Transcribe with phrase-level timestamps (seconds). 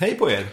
[0.00, 0.46] Hej på er!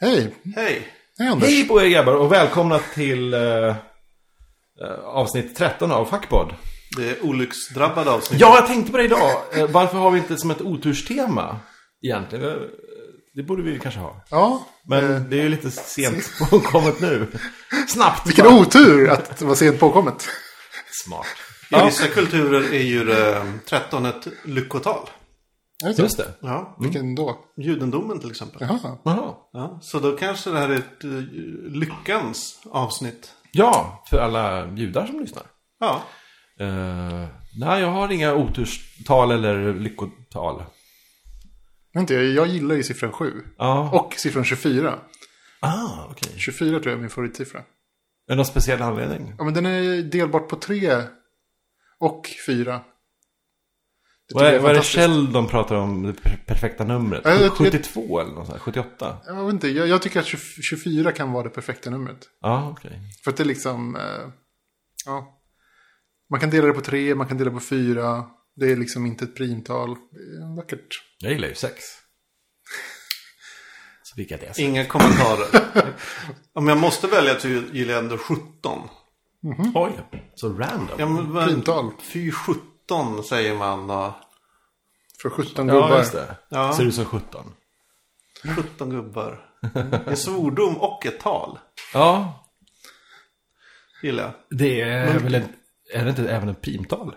[0.00, 0.34] Hej!
[0.56, 0.88] Hej!
[1.18, 1.48] Hej Anders!
[1.48, 3.74] Hej på er grabbar och välkomna till eh, eh,
[5.04, 6.54] avsnitt 13 av Fackpodd.
[6.96, 8.40] Det är olycksdrabbade avsnitt.
[8.40, 9.30] Ja, jag tänkte på det idag.
[9.56, 11.60] Eh, varför har vi inte som ett oturstema
[12.02, 12.44] egentligen?
[12.44, 12.54] Eh,
[13.34, 14.24] Det borde vi kanske ha.
[14.30, 17.26] Ja, Men eh, det är ju lite sent påkommet nu.
[17.88, 18.26] Snabbt!
[18.28, 18.54] vilken bara.
[18.60, 20.28] otur att det var sent påkommet.
[21.04, 21.26] Smart.
[21.70, 25.08] I vissa kulturer är ju det 13 ett lyckotal.
[25.84, 26.02] Är det?
[26.02, 26.34] Just det.
[26.40, 26.76] Ja.
[26.80, 27.38] Vilken då?
[27.56, 28.58] Judendomen till exempel.
[28.60, 28.98] Jaha.
[29.04, 29.34] Jaha.
[29.52, 31.10] Ja, så då kanske det här är ett eh,
[31.72, 33.34] lyckans avsnitt.
[33.52, 35.42] Ja, för alla judar som lyssnar.
[35.80, 36.02] Ja.
[36.60, 37.26] Eh,
[37.60, 40.62] nej, jag har inga oturstal eller lyckotal.
[41.94, 43.32] Vänta, jag, jag gillar ju siffran 7.
[43.58, 43.90] Ja.
[43.92, 44.98] Och siffran 24.
[45.60, 46.32] Ah, okej.
[46.36, 47.58] 24 tror jag är min favoritsiffra.
[47.58, 47.64] Är
[48.28, 49.34] det någon speciell anledning?
[49.38, 51.02] Ja, men den är delbart på 3
[51.98, 52.80] och 4.
[54.28, 57.22] Det Vad är, jag vad är det de pratar om, det per- perfekta numret?
[57.24, 59.16] Ja, jag vet- 72 eller något sånt här, 78?
[59.26, 62.18] Jag vet inte, jag, jag tycker att 20 24 kan vara det perfekta numret.
[62.40, 63.00] Ja, okej.
[63.24, 64.02] För att det är liksom, eh,
[65.06, 65.34] ja.
[66.30, 68.24] Man kan dela det på 3, man kan dela på 4.
[68.56, 69.88] Det är liksom inte ett primtal.
[70.12, 71.02] Det är vackert.
[71.18, 71.74] Jag gillar ju sex.
[74.02, 74.60] Så vilka det är.
[74.60, 75.62] Inga kommentarer.
[76.52, 78.88] Om jag måste välja så gillar jag ändå 17.
[79.74, 79.92] Oj,
[80.34, 80.96] så random.
[80.98, 81.90] Ja, men, Primtal.
[82.02, 82.62] Fy 17
[83.28, 83.90] säger man.
[83.90, 84.12] Och
[85.22, 85.98] För 17 Ja, gubbar.
[85.98, 86.36] just det.
[86.48, 86.72] Ja.
[86.76, 87.54] Ser ut som 17.
[88.56, 89.44] 17 gubbar.
[90.06, 91.58] En svordom och ett tal.
[91.92, 92.44] Ja,
[94.02, 94.58] Gillar jag.
[94.58, 95.42] det är väl en,
[95.94, 97.16] är det inte även ett primtal?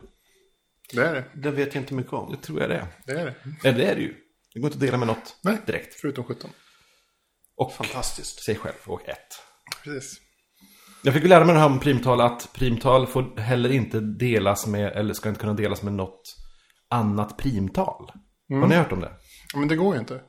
[0.94, 1.26] Det är det.
[1.34, 2.32] Det vet jag inte mycket om.
[2.32, 2.88] Det tror jag det är.
[3.06, 3.36] Det är det.
[3.64, 4.16] Ja, det är det ju.
[4.54, 5.58] Det går inte att dela med något Nej.
[5.66, 5.94] direkt.
[6.02, 6.50] Förutom 17.
[7.56, 8.44] Och Fantastiskt.
[8.44, 9.28] sig själv och ett.
[9.84, 10.22] Precis.
[11.04, 14.68] Jag fick ju lära mig det här om primtal att primtal får heller inte delas
[14.68, 16.22] med, eller ska inte kunna delas med något
[16.90, 18.12] annat primtal.
[18.50, 19.12] Har ni hört om det?
[19.54, 20.22] Ja, Men det går ju inte.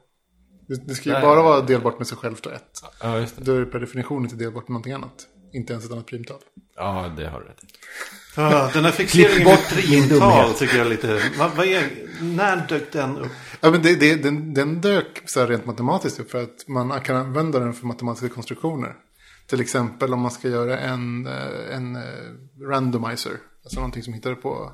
[0.69, 1.23] Det, det ska ju Nej.
[1.23, 2.83] bara vara delbart med sig självt och ett.
[3.03, 3.45] Ja, just det.
[3.45, 5.27] Då är det per definition inte delbart med någonting annat.
[5.53, 6.39] Inte ens ett annat primtal.
[6.77, 7.67] Ja, det har du rätt i.
[8.37, 11.21] Ja, den här fixeringen vid din primtal tycker jag lite...
[11.39, 13.33] Vad, vad är, när dök den upp?
[13.61, 17.01] Ja, men det, det, den, den dök så här rent matematiskt upp för att man
[17.01, 18.95] kan använda den för matematiska konstruktioner.
[19.47, 22.03] Till exempel om man ska göra en, eh, en eh,
[22.61, 24.73] randomizer, alltså någonting som hittar på,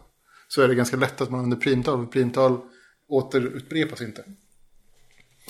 [0.48, 2.60] så är det ganska lätt att man använder primtal, för primtal
[3.08, 4.24] återupprepas inte.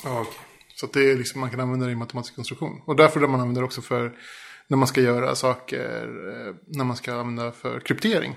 [0.03, 0.33] Ja, okej.
[0.75, 2.81] Så det är liksom, man kan använda det i matematisk konstruktion.
[2.85, 4.17] Och därför man använder det också för
[4.67, 8.35] när man ska göra saker, eh, när man ska använda för kryptering.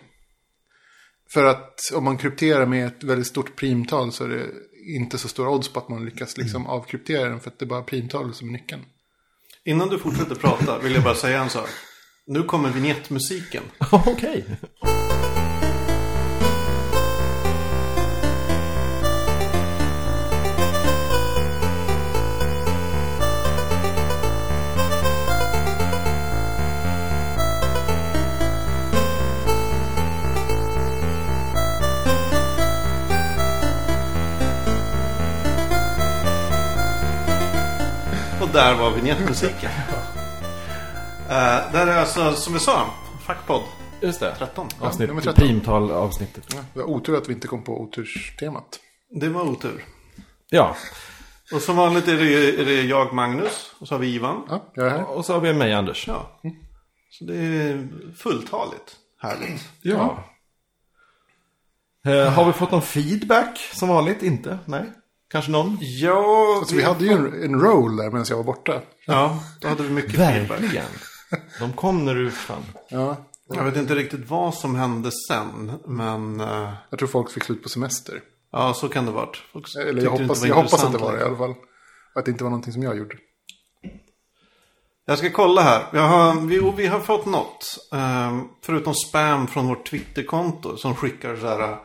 [1.30, 4.46] För att om man krypterar med ett väldigt stort primtal så är det
[4.94, 7.68] inte så stor odds på att man lyckas liksom avkryptera den för att det är
[7.68, 8.82] bara primtal som är nyckeln.
[9.64, 11.68] Innan du fortsätter prata vill jag bara säga en sak.
[12.26, 13.62] Nu kommer vignettmusiken.
[13.92, 14.12] Okej.
[14.14, 15.01] Okay.
[38.52, 39.70] Där var vignettmusiken.
[39.70, 41.26] uh,
[41.72, 42.86] det här är alltså, som vi sa,
[43.26, 43.62] Fackpodd
[44.00, 44.34] Just det.
[44.38, 44.68] 13.
[44.80, 45.46] Avsnitt, nummer 13.
[45.46, 46.44] primtal avsnittet.
[46.54, 48.80] Ja, det var otur att vi inte kom på oturstemat.
[49.20, 49.84] Det var otur.
[50.50, 50.76] Ja,
[51.52, 54.42] Och som vanligt är det, är det jag, Magnus, och så har vi Ivan.
[54.48, 55.04] Ja, jag är här.
[55.04, 56.08] och så har vi mig, Anders.
[56.08, 56.40] Ja.
[57.10, 58.96] Så det är fulltaligt.
[59.18, 59.68] Härligt.
[59.82, 60.24] Ja.
[62.06, 64.22] Eh, har vi fått någon feedback som vanligt?
[64.22, 64.58] Inte?
[64.64, 64.92] Nej?
[65.32, 65.78] Kanske någon?
[65.80, 68.80] Ja, Alltså, vi hade ju en, en roll där medan jag var borta.
[69.06, 70.18] Ja, då hade vi mycket.
[70.18, 70.84] Verkligen.
[71.60, 72.62] De kom när du fann.
[72.88, 73.16] Ja,
[73.48, 77.62] Jag vet inte riktigt vad som hände sen, men eh, jag tror folk fick slut
[77.62, 78.20] på semester.
[78.52, 79.36] ja, så kan det varit.
[79.52, 81.54] Folk Eller jag det hoppas, jag hoppas att det var det i alla fall.
[82.14, 83.16] Att det inte var någonting som jag gjorde.
[85.04, 85.84] Jag ska kolla här.
[85.92, 87.88] Jag har, vi, vi har fått något.
[87.92, 91.78] ehm, förutom spam från vårt Twitterkonto som skickar så här.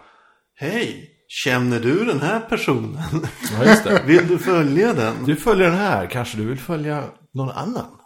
[0.55, 3.27] Hej, känner du den här personen?
[3.51, 4.03] Ja, just det.
[4.05, 5.25] Vill du följa den?
[5.25, 6.07] Du följer den här.
[6.07, 7.03] Kanske du vill följa
[7.33, 7.97] någon annan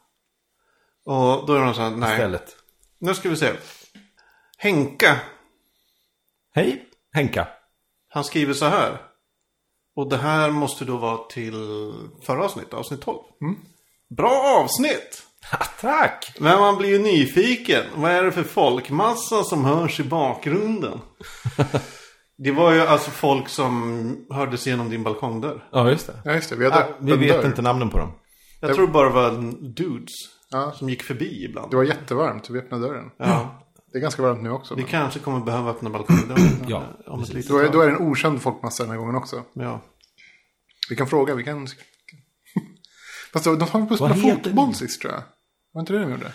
[1.05, 2.11] Och då är de så här, nej.
[2.11, 2.55] istället.
[2.99, 3.51] Nu ska vi se.
[4.57, 5.19] Henka,
[6.53, 7.47] Hej, Henka.
[8.09, 9.01] han skriver så här.
[9.95, 11.53] Och det här måste då vara till
[12.25, 13.17] förra avsnittet, avsnitt 12.
[14.17, 15.23] Bra avsnitt!
[15.81, 16.35] Tack!
[16.39, 17.83] Men man blir ju nyfiken.
[17.95, 20.99] Vad är det för folkmassa som hörs i bakgrunden?
[22.37, 25.67] Det var ju alltså folk som hördes genom din balkongdörr.
[25.71, 26.13] Ja, just det.
[26.25, 26.55] Ja, just det.
[26.55, 27.45] Vi hade Ah, vi vet dörr.
[27.47, 28.11] inte namnen på dem.
[28.59, 29.31] Jag tror bara det var
[29.75, 30.09] dudes
[30.49, 31.71] Ja, som gick förbi ibland.
[31.71, 32.49] det var jättevarmt.
[32.49, 33.11] Vi öppnade dörren.
[33.17, 34.75] Ja, Det är ganska varmt nu också.
[34.75, 34.91] vi Men...
[34.91, 38.01] kanske kommer behöva öppna balkongdörren Ja, om ett litet Då, är, då är det en
[38.01, 39.43] okänd folkmassa den här gången också.
[39.53, 39.81] Ja.
[40.89, 41.35] Vi kan fråga.
[41.35, 41.67] Vi kan...
[43.33, 44.75] Fast de har på att spela fotboll det?
[44.75, 45.23] sist tror jag.
[45.73, 46.31] Var inte det de gjorde?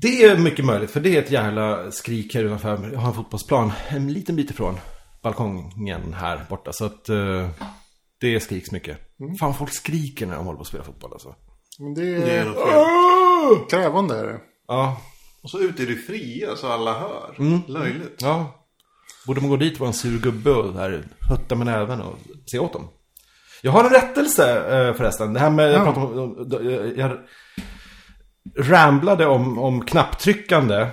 [0.00, 2.90] Det är mycket möjligt, för det är ett jävla skrik här utanför.
[2.92, 4.74] Jag har en fotbollsplan en liten bit ifrån
[5.22, 6.72] balkongen här borta.
[6.72, 7.48] Så att eh,
[8.20, 8.98] det skriks mycket.
[9.40, 11.34] Fan, folk skriker när de håller på att spela fotboll alltså.
[11.78, 13.68] Men det Det är är något fel.
[13.80, 14.18] krävande.
[14.18, 14.40] Är det.
[14.68, 15.00] Ja,
[15.42, 17.34] Och så ute i det fria så alla hör.
[17.68, 18.16] Löjligt.
[18.22, 18.54] ja.
[19.26, 22.18] Borde man gå dit och vara en sur gubbe och här, hutta med näven och
[22.46, 22.88] se åt dem.
[23.62, 24.58] Jag har en rättelse
[24.88, 25.32] eh, förresten.
[25.32, 27.18] Det här med, jag, pratade om, jag, jag
[28.58, 30.86] ramblade om, om knapptryckande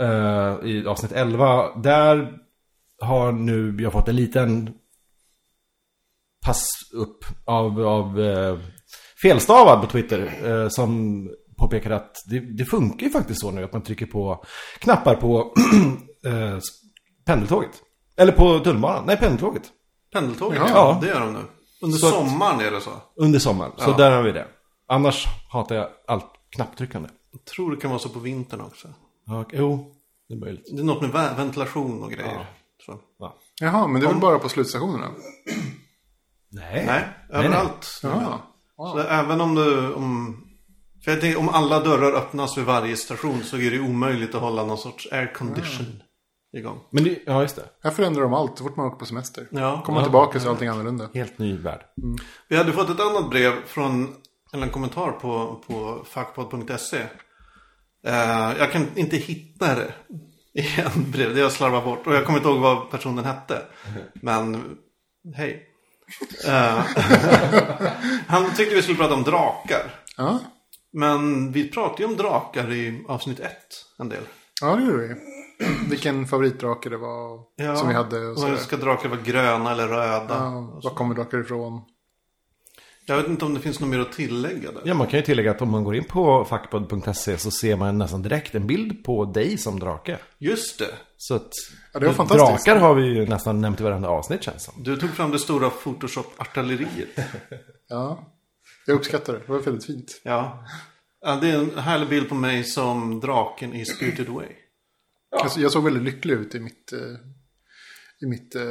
[0.00, 1.76] eh, i avsnitt 11.
[1.76, 2.32] Där
[3.00, 4.70] har nu jag fått en liten
[6.46, 8.58] pass upp av, av eh,
[9.22, 10.32] felstavad på Twitter.
[10.44, 11.28] Eh, som
[11.58, 14.44] påpekar att det, det funkar ju faktiskt så nu att man trycker på
[14.78, 15.40] knappar på
[16.26, 16.58] eh,
[17.26, 17.70] pendeltåget.
[18.16, 19.04] Eller på tunnelbanan.
[19.06, 19.62] Nej, pendeltåget.
[20.12, 20.68] Pendeltåget, Ja.
[20.74, 20.98] ja.
[21.02, 21.40] Det gör de nu.
[21.82, 22.90] Under Så att- sommaren är det så.
[23.16, 23.72] Under sommaren.
[23.76, 23.96] Så Ja.
[23.96, 24.46] där har vi det.
[24.88, 26.26] Annars hatar jag allt
[26.56, 27.08] knapptryckande.
[27.32, 28.88] Jag tror det kan vara så på vintern också.
[29.26, 29.94] Ja, jo,
[30.28, 30.66] det är möjligt.
[30.72, 32.46] Det är något med ventilation och grejer.
[32.86, 33.00] Så.
[33.18, 33.38] Ja.
[33.60, 35.08] Jaha, men det är väl bara på slutstationerna?
[36.48, 36.86] Nej.
[36.86, 38.00] Nej, överallt.
[38.02, 38.40] Ja.
[38.76, 39.92] Så även om du...
[39.92, 40.38] Om,
[41.04, 44.40] för jag tänker, om alla dörrar öppnas vid varje station så är det omöjligt att
[44.40, 46.02] hålla någon sorts aircondition
[46.56, 46.80] igång.
[46.90, 47.64] Men det, ja, just det.
[47.82, 49.48] Här förändrar de allt så fort man åker på semester.
[49.50, 49.82] Ja.
[49.84, 51.08] Kommer man tillbaka så är allting annorlunda.
[51.14, 51.80] Helt ny värld.
[52.48, 54.14] Vi hade fått ett annat brev från,
[54.52, 56.98] eller en kommentar på, på fackpodd.se.
[58.06, 59.92] Eh, jag kan inte hitta det
[60.54, 62.06] i en brev, det jag slarvat bort.
[62.06, 63.62] Och jag kommer inte ihåg vad personen hette.
[64.14, 64.62] Men,
[65.34, 65.68] hej.
[66.46, 66.78] Eh,
[68.26, 69.94] han tyckte vi skulle prata om drakar.
[70.16, 70.38] Ja,
[70.92, 74.22] Men vi pratade ju om drakar i avsnitt ett en del.
[74.60, 75.14] ja det gjorde vi.
[75.90, 78.18] Vilken favoritdrake det var Ja, som vi hade.
[78.26, 78.56] Och och så.
[78.56, 80.26] ska drakar vara gröna eller röda?
[80.34, 81.80] Ja, var kommer drakar ifrån?
[83.06, 84.82] Jag vet inte om det finns något mer att tillägga där.
[84.84, 87.98] Ja, man kan ju tillägga att om man går in på fackpodd.se så ser man
[87.98, 90.18] nästan direkt en bild på dig som drake.
[90.38, 90.94] Just det.
[91.16, 91.52] Så att
[91.92, 92.64] Ja, det var fantastiskt.
[92.66, 94.82] drakar har vi ju nästan nämnt i varenda avsnitt känns som.
[94.82, 97.08] Du tog fram det stora Photoshop-artilleriet.
[97.88, 98.32] Ja,
[98.86, 99.38] jag uppskattar det.
[99.38, 100.20] Det var väldigt fint.
[100.24, 100.64] Ja.
[101.20, 101.36] ja.
[101.36, 104.48] Det är en härlig bild på mig som draken i Spirited Away.
[105.30, 106.92] Jag, jag såg väldigt lycklig ut i mitt...
[106.92, 106.98] eh,
[108.20, 108.54] I mitt...
[108.54, 108.62] eh,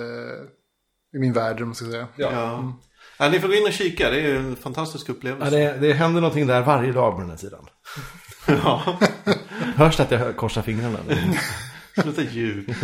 [1.13, 2.07] I min värld, om man ska säga.
[2.16, 2.74] Ja.
[3.21, 5.57] Ja, ni får gå in och kika, det är ju en fantastisk Ja, upplevelse.
[5.57, 7.68] det, det händer någonting där varje dag på den här sidan.
[8.47, 9.00] Ja,
[9.75, 11.00] Hörs det att jag korsar fingrarna?
[12.01, 12.75] sluta ljug.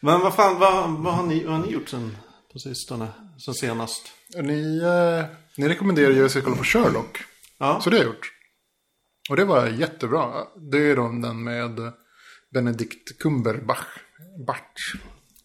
[0.00, 2.16] Men vad fan, vad, vad, har, ni, vad har ni gjort sen
[2.52, 3.08] på sistone?
[3.44, 4.02] Sen senast?
[4.42, 5.24] Ni, eh,
[5.56, 7.18] ni rekommenderar ju att jag ska kolla på Sherlock.
[7.58, 8.30] Ja, Så det har jag gjort.
[9.30, 10.32] Och det var jättebra.
[10.70, 11.92] Det är då den med
[12.54, 13.86] Benedict Cumberbatch.
[14.46, 14.94] Batch.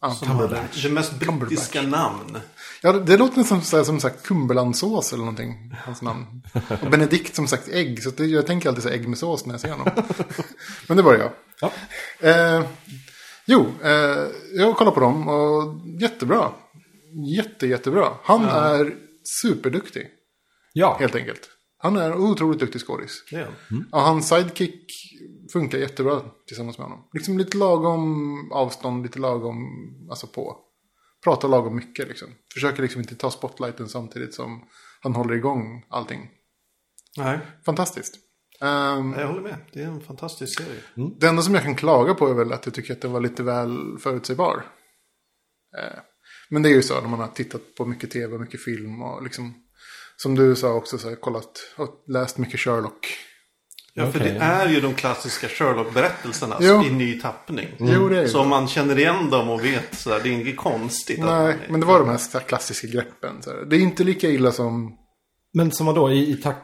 [0.01, 2.37] Ja, som har det, det mest brittiska namn.
[2.81, 5.73] Ja, det låter nästan som, som sagt Cumberlandsås eller någonting.
[5.85, 6.25] Hans namn.
[6.81, 8.03] Och Benedict som sagt ägg.
[8.03, 9.87] Så det, jag tänker alltid säga ägg med sås när jag ser honom.
[10.87, 11.31] Men det var jag.
[11.61, 11.71] Ja.
[12.29, 12.63] Eh,
[13.45, 16.51] jo, eh, jag kollar på dem och jättebra.
[17.37, 18.13] Jätte, jättebra.
[18.23, 18.93] Han är
[19.41, 20.07] superduktig,
[20.73, 20.97] Ja.
[20.99, 21.49] helt enkelt.
[21.81, 23.23] Han är en otroligt duktig skådis.
[23.31, 23.85] Det är han.
[23.91, 24.85] Ja, hans sidekick
[25.53, 27.03] funkar jättebra tillsammans med honom.
[27.13, 29.57] Liksom lite lagom avstånd, lite lagom,
[30.09, 30.57] alltså på.
[31.23, 32.27] Pratar lagom mycket liksom.
[32.53, 34.67] Försöker liksom inte ta spotlighten samtidigt som
[35.01, 36.29] han håller igång allting.
[37.17, 38.15] Nej, Fantastiskt.
[38.61, 39.55] Ehm, jag håller med.
[39.73, 40.81] Det är en fantastisk serie.
[41.19, 43.19] det enda som jag kan klaga på är väl att jag tycker att det var
[43.19, 44.65] lite väl förutsägbar.
[45.77, 45.99] Eh,
[46.49, 49.23] men det är ju så när man har tittat på mycket tv, mycket film och
[49.23, 49.65] liksom.
[50.17, 53.07] Som du sa också, så jag kollat och läst mycket Sherlock.
[53.93, 54.33] Ja, för Okej.
[54.33, 56.83] det är ju de klassiska Sherlock-berättelserna Jo.
[56.83, 57.67] i ny tappning.
[57.79, 60.29] Jo, det är ju Så om man känner igen dem och vet så här, det
[60.29, 61.19] är inget konstigt.
[61.19, 63.41] Nej, är- men det var de här klassiska greppen.
[63.41, 63.65] Så här.
[63.65, 64.97] Det är inte lika illa som...
[65.53, 66.61] Men som vadå, i, i takt...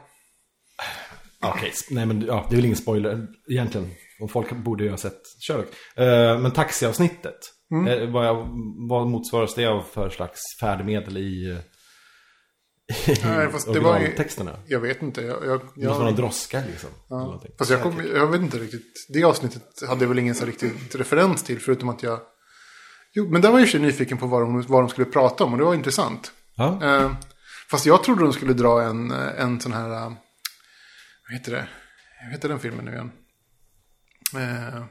[1.42, 3.92] Okej, s- nej men ja, det är väl ingen spoiler egentligen.
[4.22, 5.68] Och folk borde ju ha sett Sherlock.
[5.96, 7.38] Eh, men taxiavsnittet.
[7.90, 8.48] Eh, vad, jag,
[8.90, 11.62] vad motsvaras det av för slags färdmedel i, eh, i
[13.24, 14.16] Nej, fast det var ju-?
[14.68, 15.22] Jag vet inte.
[15.22, 16.90] Jag, jag, Det måste vara någon droska liksom.
[17.10, 17.52] någonting.
[17.58, 19.06] fast jag, kom, jag vet inte riktigt.
[19.10, 21.60] Det avsnittet hade jag väl ingen så riktigt referens till.
[21.60, 22.20] Förutom att jag...
[23.14, 25.52] Jo, men där var jag ju nyfiken på vad de, vad de skulle prata om.
[25.54, 26.32] Och det var intressant.
[26.56, 26.84] Ja.
[26.84, 27.12] Eh,
[27.70, 29.90] fast jag trodde de skulle dra en, en sån här...
[29.90, 30.04] eh,
[31.28, 31.68] Vad heter det?
[32.24, 33.12] Vad heter den filmen nu igen?
[34.36, 34.86] Eh,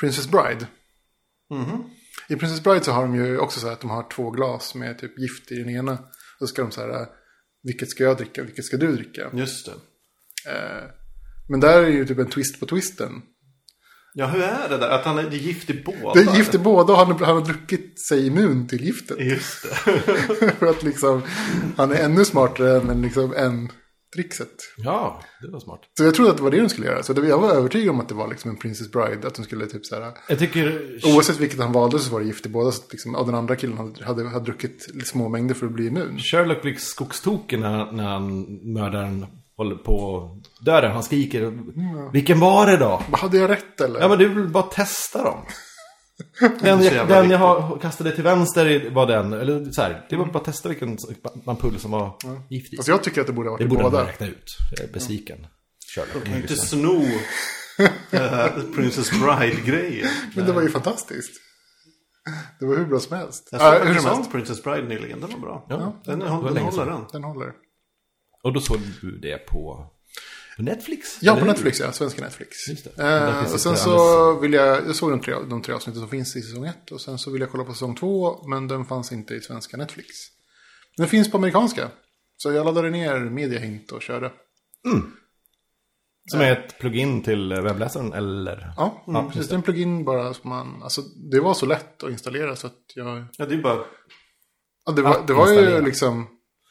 [0.00, 0.66] Princess Bride.
[2.28, 4.74] I Princess Bride så har de ju också så här att de har två glas
[4.74, 5.98] med typ gift i den ena.
[6.38, 7.06] Så ska de så här,
[7.62, 9.30] vilket ska jag dricka, vilket ska du dricka?
[9.32, 9.72] Just det.
[10.50, 10.84] Eh,
[11.48, 13.22] men där är ju typ en twist på twisten.
[14.14, 14.88] Ja, hur är det där?
[14.90, 16.12] Att han är gift i båda?
[16.24, 19.20] Det är gift i båda och han, har- han har druckit sig immun till giftet.
[19.20, 19.90] Just det.
[20.58, 21.22] För att liksom,
[21.76, 23.72] han är ännu smartare än liksom, en
[24.14, 24.48] trickset.
[24.76, 25.80] Ja, det var smart.
[25.98, 27.02] Så jag trodde att det var det de skulle göra.
[27.02, 29.26] Så det, jag var övertygad om att det var liksom en Princess Bride.
[29.26, 30.12] Att de skulle typ så här.
[30.28, 30.98] Jag tycker...
[31.04, 32.72] Oavsett vilket han valde så var det gift i båda.
[32.72, 35.86] Så liksom, och den andra killen hade, hade, hade druckit små mängder för att bli
[35.86, 36.18] immun.
[36.18, 40.92] Sherlock blir skogstoken när, när han, mördaren håller på döden.
[40.92, 41.52] Han skriker.
[42.12, 43.02] Vilken var det då?
[43.12, 44.00] Hade jag rätt eller?
[44.00, 45.38] Ja men du vill bara testa dem.
[46.60, 49.32] Den, jag, den jag har kastade till vänster var den.
[49.32, 50.98] Eller så här, det var bara att testa vilken
[51.46, 52.16] ampull som var
[52.50, 52.76] giftig.
[52.78, 54.04] Fast jag tycker att det borde ha varit Det i borde han båda.
[54.06, 54.56] räkna ut.
[54.76, 55.46] Jag är besviken.
[55.94, 56.24] Sherlock.
[56.24, 57.02] Kan ju inte sno
[58.10, 60.08] eh, Princess Bride-grejen.
[60.34, 61.30] Men det var ju fantastiskt.
[62.60, 63.48] Det var hur bra som helst.
[63.52, 64.30] Jag såg Ja, faktiskt om.
[64.32, 65.20] Princess Bride nyligen.
[65.20, 65.66] Den var bra.
[65.68, 67.04] Ja, Den, det den, var länge håller den.
[67.12, 67.52] Den håller.
[68.42, 69.86] Och då såg du det på,
[70.56, 71.18] på Netflix?
[71.20, 71.44] Ja, på?
[71.44, 71.92] Netflix, ja.
[71.92, 72.68] Svenska Netflix.
[72.98, 76.36] Eh, och sen så vill jag, jag såg de tre, de tre avsnitten som finns
[76.36, 76.92] i säsong ett.
[76.92, 79.76] Och sen så vill jag kolla på säsong två, men den fanns inte i svenska
[79.76, 80.08] Netflix.
[80.96, 81.90] Den finns på amerikanska.
[82.36, 84.32] Så jag laddade ner Mediahint och körde.
[86.30, 88.72] Som är ett plugin till webbläsaren eller?
[88.76, 89.48] Ja, mm, precis.
[89.48, 92.66] Det är en plugin bara som man, alltså det var så lätt att installera så
[92.66, 93.84] att jag, Ja, det är bara...
[94.86, 96.26] ja, det var, det var ju liksom,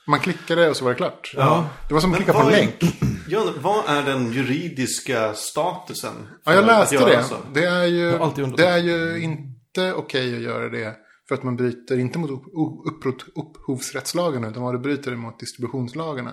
[0.08, 1.34] man klickade och så var det klart.
[1.36, 1.70] Ja.
[1.88, 2.84] Det var som att Men klicka på en vad är- länk.
[3.28, 6.28] John, vad är den juridiska statusen?
[6.44, 7.24] Ja, jag att läste det.
[7.24, 7.36] så?
[7.54, 8.12] Det är ju,
[8.58, 10.96] det är ju inte okej att göra det.
[11.28, 12.44] För att man bryter inte mot upp,
[13.06, 16.32] upp, upphovsrättslagarna utan vad det bryter mot distributionslagarna.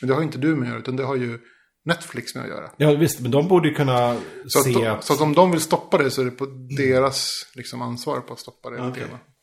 [0.00, 1.38] Men det har inte du med att göra utan det har ju
[1.84, 2.70] Netflix med att göra.
[2.76, 5.04] Ja visst, men de borde ju kunna Så att, se de, att...
[5.04, 6.46] så att om de vill stoppa det så är det på
[6.78, 8.76] deras liksom, ansvar på att stoppa det.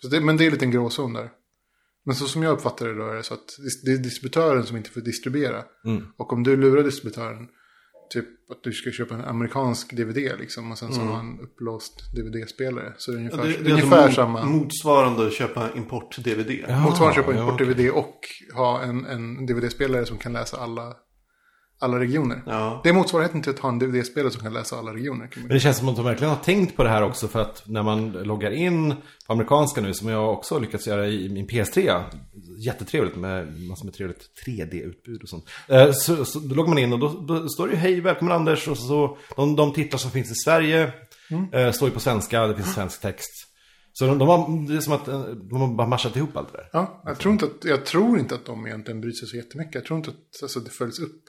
[0.01, 1.29] Så det men det är en liten gråzon där.
[2.05, 4.77] Men så som jag uppfattar det då är det så att det är distributören som
[4.77, 5.63] inte får distribuera.
[5.85, 6.03] Mm.
[6.17, 7.47] Och om du lurar distributören,
[8.09, 10.71] typ att du ska köpa en amerikansk DVD liksom.
[10.71, 12.93] Och sen så har man en upplåst DVD-spelare.
[12.97, 14.45] Så det är Ja, ungefär, det, det, det är är ungefär alltså samma.
[14.45, 16.65] mot, motsvarande att köpa import-DVD.
[16.67, 17.73] Ja, Motsvarande köpa ja, import okej.
[17.73, 18.19] DVD och
[18.55, 20.93] ha en, en DVD-spelare som kan läsa alla,
[21.81, 22.43] alla regioner.
[22.45, 22.81] Ja.
[22.83, 25.29] Det är motsvarigheten till att ha en DVD-spelare som kan läsa alla regioner.
[25.35, 27.63] Men det känns som att de verkligen har tänkt på det här också för att
[27.65, 28.95] när man loggar in
[29.27, 32.03] på amerikanska nu, som jag också har lyckats göra i min PS3,
[32.57, 35.45] jättetrevligt med massor med trevligt 3D-utbud och sånt.
[35.67, 38.35] Eh, Så, så då loggar man in och då, då står det ju hej, välkommen
[38.35, 40.93] Anders och så de, de titlar som finns i Sverige
[41.53, 43.31] eh, står ju på svenska, det finns svensk text.
[43.93, 46.51] Så de, de har, det är som att eh, de har bara matchat ihop allt
[46.51, 46.69] det där.
[46.73, 49.75] Ja, jag tror, inte att, jag tror inte att de egentligen bryr sig så jättemycket.
[49.75, 51.23] Jag tror inte att alltså, det följs upp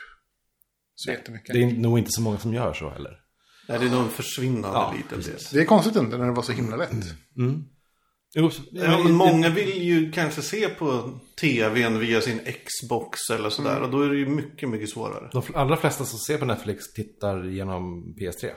[1.05, 1.53] så jättemycket.
[1.55, 3.17] Det är nog inte så många som gör så heller.
[3.69, 5.41] Nej, det är nog en försvinnande Ja, liten del.
[5.53, 6.91] Det är konstigt inte när det var så himla lätt.
[8.35, 13.71] Jo, Ja, men många vill ju kanske se på tvn via sin Xbox eller sådär.
[13.71, 13.83] Mm.
[13.83, 15.31] Och då är det ju mycket, mycket svårare.
[15.33, 18.51] De allra flesta som ser på Netflix tittar genom PS3.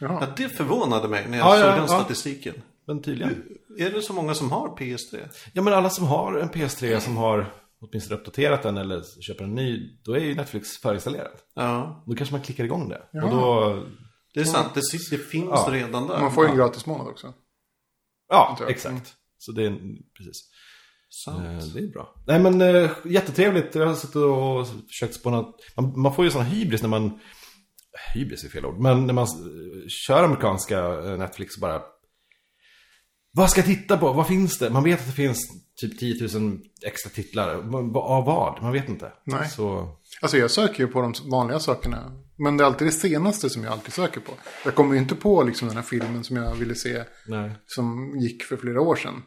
[0.00, 0.18] Jaha.
[0.20, 1.86] Ja, det förvånade mig när jag Ja, såg ja, den ja.
[1.88, 2.54] statistiken.
[2.86, 3.42] Men tydligen.
[3.78, 5.18] Är det så många som har PS3?
[5.52, 9.54] Ja men alla som har en PS3 som har åtminstone uppdaterat den eller köper en
[9.54, 11.32] ny, då är ju Netflix förinstallerad.
[11.54, 13.02] Ja, Då kanske man klickar igång det.
[13.12, 13.24] Ja.
[13.24, 13.82] Och då,
[14.34, 14.74] det är sant.
[14.74, 15.68] Det, det finns Ja.
[15.70, 16.20] redan där.
[16.20, 17.34] Man får ju en gratis månad också.
[18.28, 19.14] ja, exakt.
[19.38, 19.70] Så det är,
[20.18, 20.50] precis.
[21.24, 21.38] Sant.
[21.44, 22.14] Eh, Det är bra.
[22.26, 23.74] Nej men eh, jättetrevligt.
[23.74, 25.44] Jag har suttit och försökt spåna.
[25.76, 27.18] Man, man får ju sån hybris när man,
[28.14, 29.26] hybris är fel ord, men när man
[29.88, 31.82] kör amerikanska eh, Netflix och bara
[33.32, 34.12] vad ska jag titta på?
[34.12, 34.70] Vad finns det?
[34.70, 35.48] Man vet att det finns
[35.80, 37.48] typ 10 000 extra titlar.
[37.96, 38.62] Av vad?
[38.62, 39.12] Man vet inte.
[39.24, 39.48] Nej.
[39.48, 42.12] Så, Alltså jag söker ju på de vanliga sakerna.
[42.36, 44.32] Men det är alltid det senaste som jag alltid söker på.
[44.64, 47.04] Jag kommer ju inte på liksom den här filmen som jag ville se.
[47.26, 47.50] nej.
[47.66, 49.22] Som gick för flera år sedan.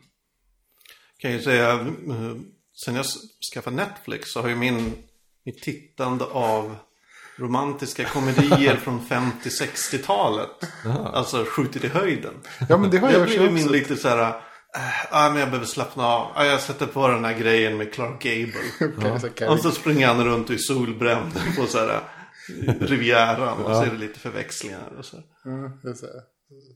[1.17, 2.35] Kan jag säga, eh,
[2.85, 3.05] sen jag
[3.53, 4.93] skaffade Netflix så har ju min,
[5.45, 6.75] mitt tittande av
[7.37, 10.49] romantiska komedier från 50-60-talet.
[11.13, 12.33] Alltså skjutit i höjden.
[12.69, 14.35] Ja men det har Jag jag blir min lite så här, äh,
[15.11, 16.31] ah, men jag behöver slappna av.
[16.35, 19.19] Ah, jag sätter på den här grejen med Clark Gable.
[19.19, 21.89] Så kan Och så springer han runt är solbränd på så här
[22.67, 23.57] eh, Rivieran.
[23.63, 25.17] Och så är det lite förväxlingar och så.
[25.83, 26.05] Ja, så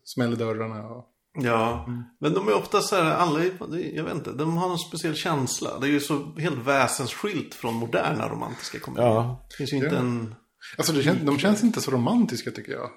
[0.03, 1.05] Smäller dörrarna och...
[1.41, 1.85] Ja,
[2.19, 5.15] men de är ofta så här, alla, är- jag vet inte, de har någon speciell
[5.15, 5.79] känsla.
[5.79, 9.07] Det är ju så helt väsensskilt från moderna romantiska komedier.
[9.07, 9.45] Ja.
[9.49, 9.99] Det finns ju inte Ja.
[9.99, 10.35] en
[10.77, 12.89] Alltså det känns, de känns inte så romantiska tycker jag.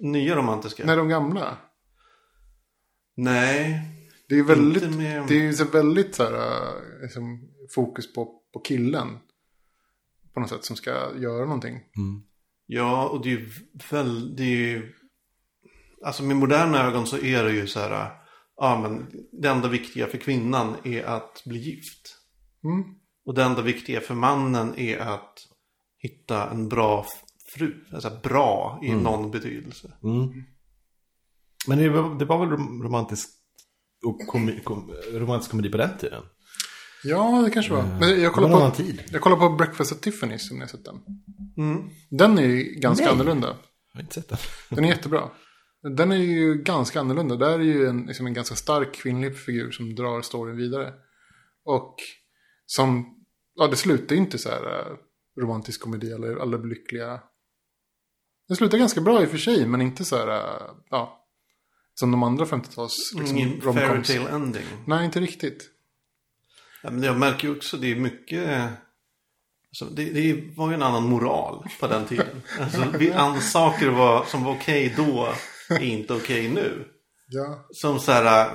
[0.00, 0.84] nya romantiska.
[0.84, 1.58] När de gamla.
[3.16, 3.80] Nej.
[4.28, 6.32] Det är ju väldigt, Inte med- det är ju så väldigt så här,
[6.66, 9.18] äh, liksom, fokus på, på killen.
[10.34, 11.80] På något sätt som ska göra någonting.
[12.66, 13.50] Ja, och det är ju
[13.90, 14.92] väl, det är ju...
[16.04, 18.10] Alltså med moderna ögon så är det ju så här,
[18.56, 19.10] ja men
[19.42, 22.16] det enda viktiga för kvinnan är att bli gift.
[22.64, 22.84] Mm.
[23.26, 25.38] Och det enda viktiga för mannen är att
[26.08, 27.06] hitta en bra
[27.54, 27.74] fru.
[27.92, 29.92] Alltså bra i någon betydelse.
[30.02, 30.42] Mm.
[31.66, 33.28] Men det var, det var väl rom- romantisk,
[34.04, 36.22] och komi, kom, romantisk komedi på den tiden?
[37.04, 37.82] Ja, det kanske var.
[38.00, 39.02] Men jag kollar på, tid.
[39.12, 41.00] jag kollar på Breakfast at Tiffany's om ni har sett den.
[42.10, 43.12] Den är ju ganska Nej.
[43.12, 43.46] annorlunda.
[43.46, 44.38] Jag har inte sett den.
[44.70, 45.30] Den är jättebra.
[45.96, 47.36] Den är ju ganska annorlunda.
[47.36, 50.92] Där är ju en, liksom en ganska stark kvinnlig figur som drar storyn vidare.
[51.64, 51.94] Och
[52.66, 53.16] som,
[53.54, 54.96] ja det slutar ju inte så här eh,
[55.36, 57.20] romantisk komedi eller alla blir lyckliga.
[58.48, 61.26] Det slutar ganska bra i och för sig, men inte så här, eh, ja,
[61.94, 64.10] som de andra 50-tals liksom, Ingen romcoms.
[64.10, 64.64] ending.
[64.86, 65.70] Nej, inte riktigt.
[66.82, 68.70] Ja, men jag märker ju också, det är mycket...
[69.68, 72.42] Alltså, det, det var ju en annan moral på den tiden.
[72.60, 75.34] Alltså, vi, saker var, som var okej då
[75.68, 76.88] är inte okej nu.
[77.28, 77.66] Ja.
[77.70, 78.50] Som så här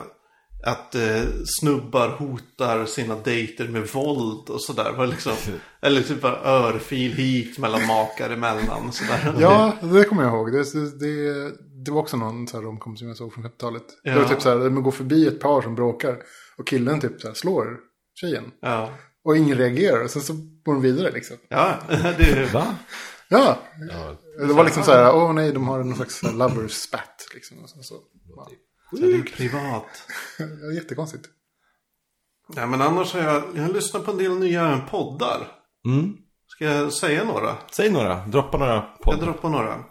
[0.63, 1.24] att eh,
[1.60, 4.91] snubbar hotar sina dejter med våld och sådär.
[4.98, 5.34] Var Liksom,
[5.82, 8.88] eller typ bara örfil hit mellan makar emellan.
[8.88, 9.36] och Sådär.
[9.39, 10.51] Ja, det kommer jag ihåg.
[10.51, 11.51] Det, det, det,
[11.86, 13.84] det var också någon så här romcom som jag såg från 50-talet.
[14.03, 14.20] Det Ja.
[14.20, 16.18] var typ så här, man går förbi ett par som bråkar.
[16.58, 17.77] Och killen typ så här slår
[18.22, 18.44] tjejen.
[18.62, 18.89] Ja,
[19.24, 20.03] Och ingen reagerar.
[20.03, 21.38] Och sen så går de vidare liksom.
[21.50, 21.80] ja
[22.18, 22.75] det, Va?
[23.27, 23.58] Ja,
[24.48, 27.27] det var liksom så här, åh nej, de har någon slags här lovers spat.
[27.34, 27.58] Liksom.
[27.63, 27.96] Och så, så.
[28.36, 28.50] Ja.
[28.91, 30.07] Det är privat.
[30.75, 31.25] Jättekonstigt.
[32.55, 35.48] Ja, men annars har jag, jag har lyssnat på en del nya poddar.
[35.86, 36.17] Mm.
[36.48, 37.57] Ska jag säga några?
[37.71, 39.25] Säg några, droppa några Jag poddar.
[39.25, 39.83] drar på några.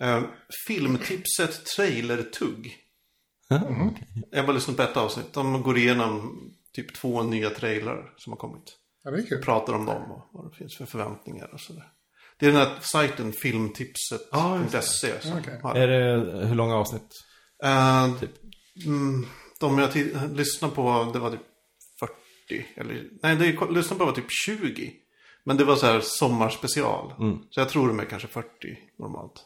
[0.00, 0.22] Eh,
[0.66, 2.76] filmtipset Trailer-tugg.
[3.48, 3.58] Jag
[4.40, 5.32] har bara lyssnat på ett avsnitt.
[5.32, 6.40] De går igenom
[6.72, 8.76] typ två nya trailrar som har kommit.
[9.04, 9.42] Ja, det är kul.
[9.42, 11.84] Pratar om dem och vad det finns för förväntningar och sådär.
[12.38, 15.12] Det är den här sajten filmtipset.se.
[15.38, 15.60] Okej.
[15.62, 17.12] har- Är det, hur långa avsnitt?
[17.64, 18.08] Eh,
[18.86, 19.26] mm,
[19.60, 21.40] de jag ti- lyssnade på, det var typ
[22.00, 22.66] 40.
[22.76, 24.92] Eller, nej, det jag lyssnade på var typ 20.
[25.44, 27.12] Men det var så här sommarspecial.
[27.50, 28.48] Så jag tror de är kanske 40
[28.98, 29.44] normalt.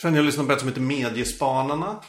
[0.00, 2.00] Sen jag lyssnade på ett som heter Mediespanarna.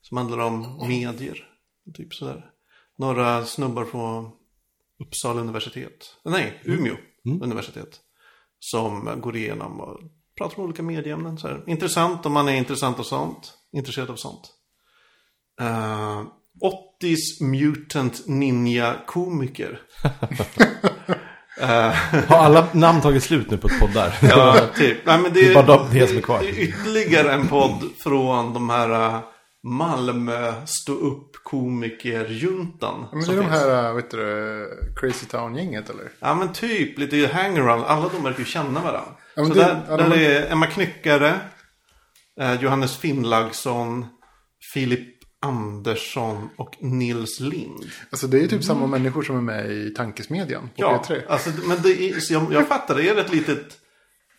[0.00, 1.48] Som handlar om medier.
[1.94, 2.50] Typ sådär.
[2.96, 4.32] Några snubbar på
[5.00, 6.16] Uppsala universitet.
[6.24, 8.00] Nej, Umeå universitet.
[8.58, 10.00] Som går igenom och
[10.38, 11.38] pratar om olika medieämnen.
[11.66, 13.58] Intressant om man är intressant av sånt.
[13.72, 14.54] Intresserad av sånt.
[15.60, 16.24] Uh,
[17.02, 19.80] 80s Mutant Ninja Komiker.
[22.28, 24.14] Har alla namn tagit slut nu på poddar?
[24.22, 24.98] Ja, typ.
[25.06, 26.40] Nej, men det, Det är bara de- det som är kvar.
[26.40, 29.18] Det är ytterligare en podd från de här uh,
[29.62, 33.06] Malmö stå upp komikerjuntan.
[33.12, 36.10] Men det är de här, vet du, Crazy Town-gänget eller?
[36.20, 37.84] Ja men typ, lite hangaround.
[37.84, 39.04] Alla de verkar ju känna varandra.
[39.36, 41.34] Ja, men så det- där, ja, där de- är Emma Knyckare,
[42.40, 44.06] eh, Johannes Finnlaugsson,
[44.74, 47.84] Filip Andersson och Nils Lind.
[48.10, 51.22] Alltså det är ju typ samma människor som är med i Tankesmedjan på Ja, P3.
[51.28, 53.78] alltså, men det är, så jag, jag fattar, det är ett litet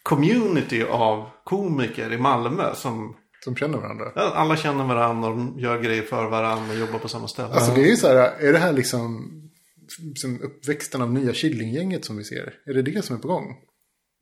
[0.04, 4.06] community av komiker i Malmö som Som känner varandra.
[4.16, 7.54] ja, alla känner varandra och de gör grejer för varandra och jobbar på samma ställe.
[7.54, 9.32] Alltså det är ju så här, är det här liksom
[10.16, 12.54] som uppväxten av nya Killinggänget som vi ser?
[12.66, 13.46] Är det det som är på gång?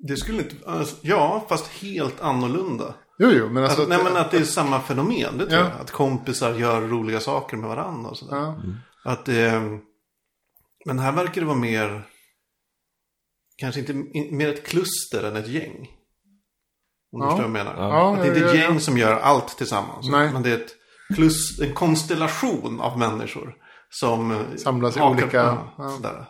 [0.07, 2.95] Det skulle inte, alltså, ja, fast helt annorlunda.
[3.19, 3.82] Jo, jo, men alltså...
[3.82, 5.69] Alltså, nej men att det är samma fenomen, det tror Ja.
[5.69, 5.82] jag.
[5.82, 8.38] Att kompisar gör roliga saker med varandra och sådär.
[8.38, 8.58] Ja.
[9.06, 9.63] Att, eh,
[10.86, 12.08] men här verkar det vara mer,
[13.58, 15.88] kanske inte, in, mer ett kluster än ett gäng.
[17.12, 17.30] Om du Ja.
[17.32, 17.75] förstår vad jag menar.
[17.89, 20.10] Ja, att det är inte ett gäng som gör allt tillsammans.
[20.10, 20.34] Nej.
[20.34, 20.71] Men det är ett
[21.15, 23.56] klus, en konstellation av människor.
[23.89, 25.38] Som eh, Samlas i olika-
[25.77, 26.25] Ja, ja.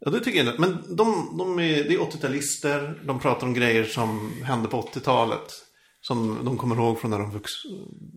[0.00, 0.58] Ja, det tycker jag.
[0.60, 3.00] Men de, de är, det är 80-talister.
[3.04, 5.64] De pratar om grejer som hände på 80-talet.
[6.00, 7.50] Som de kommer ihåg från när de vux,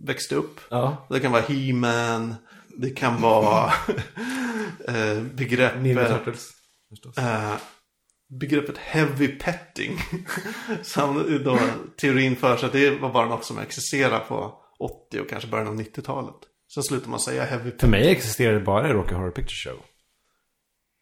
[0.08, 0.60] växte upp.
[0.70, 1.08] Ja.
[1.10, 2.36] Det kan vara He-Man.
[2.78, 3.66] Det kan vara
[4.88, 6.40] eh, begreppet,
[7.18, 7.54] eh,
[8.40, 9.98] begreppet heavy petting.
[10.84, 11.60] Som då
[11.98, 15.68] teorin för sig att det var bara något som existerade på 80 och kanske början
[15.68, 16.36] av 90-talet.
[16.74, 17.90] Sen slutar man säga heavy För petting.
[17.90, 19.80] mig existerar det bara i Rocky Horror Picture Show.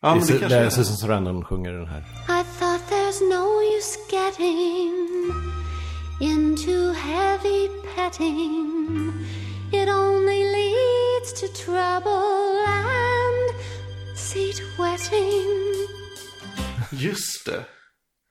[0.02, 0.70] Ja, men det det är kanske är.
[0.70, 2.00] Susan Sarandon sjunger den här.
[2.00, 4.94] I thought there's no use getting
[6.22, 9.12] into heavy petting.
[9.74, 13.56] It only leads to trouble and
[14.18, 15.48] seat wetting.
[16.92, 17.66] Just det.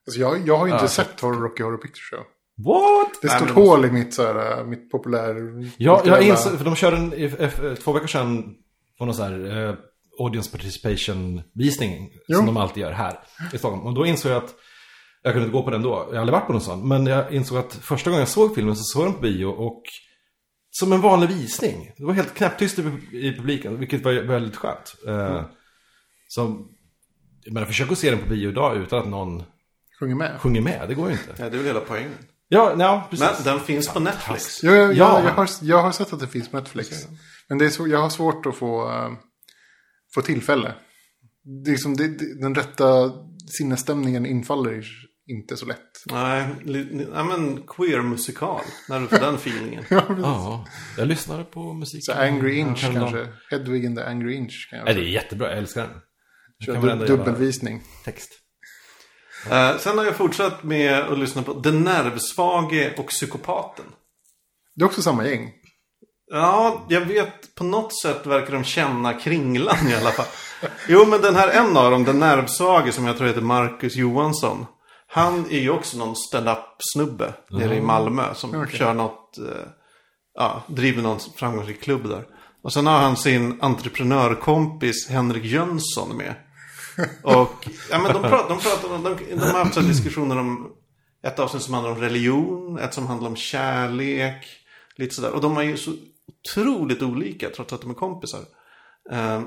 [0.07, 2.25] Alltså jag, jag har inte Ja, sett Horror Rocky Horror Picture Show.
[2.65, 3.21] What?
[3.21, 5.35] Det är ett hål i mitt, så här, mitt populär...
[5.77, 8.55] Ja, jag insåg, för de körde en, i- i- två veckor sedan
[8.97, 9.75] på någon sån här eh,
[10.19, 12.09] audience participation visning.
[12.27, 12.37] Jo.
[12.37, 13.19] Som de alltid gör här
[13.53, 13.85] i Stockholm.
[13.85, 14.55] Och då insåg jag att
[15.21, 15.89] jag kunde inte gå på den då.
[15.89, 16.87] Jag har aldrig varit på någon sån.
[16.87, 19.45] Men jag insåg att första gången jag såg filmen så såg jag den på bio
[19.45, 19.83] och
[20.71, 21.91] som en vanlig visning.
[21.97, 24.95] Det var helt knäpptyst i, pub- i publiken, vilket var väldigt skönt.
[25.07, 25.41] Eh,
[26.27, 26.65] Så,
[27.43, 29.43] jag menar, försök att se den på bio idag utan att någon
[29.99, 30.39] Sjunger med.
[30.39, 30.85] sjunger med.
[30.89, 31.33] Det går ju inte.
[31.37, 32.11] Ja, det är väl hela poängen.
[32.47, 33.45] Ja, ja precis.
[33.45, 34.59] Men den finns på Netflix.
[34.63, 35.19] Jo, jag, Ja.
[35.19, 37.07] jag, jag, har, jag har sett att det finns på Netflix.
[37.49, 38.91] Men det är så, jag har svårt att få,
[40.15, 40.73] få tillfälle.
[41.63, 43.11] Det är liksom, det, det, den rätta
[43.57, 44.83] sinnesstämningen infaller
[45.27, 46.03] inte så lätt.
[46.05, 46.47] Nej,
[47.13, 48.61] ja, men queer-musikal.
[48.89, 49.83] När du får den feelingen.
[49.89, 50.65] Ja,
[50.97, 52.05] jag lyssnade på musik.
[52.05, 53.11] Så Angry Inch häromdagen.
[53.13, 53.33] kanske.
[53.55, 54.67] Hedwig and the Angry Inch.
[54.69, 56.75] Kan jag Nej, det är jättebra, jag älskar den.
[56.75, 57.81] dub- jävla- dubbelvisning.
[58.05, 58.29] Text.
[59.51, 63.85] Eh, sen har jag fortsatt med att lyssna på Den nervsvage och psykopaten.
[64.75, 65.51] Det är också samma gäng.
[66.31, 70.25] Ja, jag vet på något sätt verkar de känna Kringlan i alla fall.
[70.87, 74.65] Jo, men den här en av dem, den nervsvage som jag tror heter Marcus Johansson.
[75.07, 79.67] Han är ju också någon stand-up-snubbe nere i Malmö som kör något, eh,
[80.35, 82.25] ja, driver någon framgångsrik klubb där.
[82.63, 86.33] Och sen har han sin entreprenörkompis Henrik Jönsson med.
[87.23, 90.71] Och ja, men de, pratar, de, pratar, de, de har haft diskussioner om
[91.23, 94.47] ett avsnitt som handlar om religion, ett som handlar om kärlek,
[94.95, 95.31] lite sådär.
[95.31, 95.91] Och de är ju så
[96.43, 98.39] otroligt olika trots att de är kompisar.
[99.11, 99.41] Eh,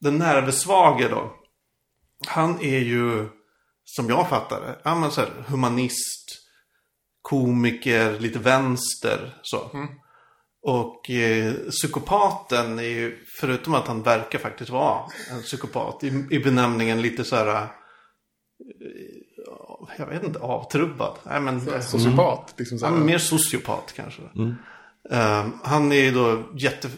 [0.00, 1.32] den nervsvage då,
[2.26, 3.28] han är ju,
[3.84, 6.42] som jag fattar det, ja, men så här, humanist,
[7.22, 9.70] komiker, lite vänster så.
[10.62, 16.38] Och eh, psykopaten är ju, förutom att han verkar faktiskt vara en psykopat, i, i
[16.38, 17.68] benämningen lite så här, eh,
[19.98, 21.18] jag vet inte, avtrubbad.
[21.22, 22.54] Nej, men, Sociopat.
[22.56, 22.96] Liksom så Ja, här.
[22.96, 24.22] men mer sociopat kanske.
[25.10, 26.88] Eh, han är ju då jätte...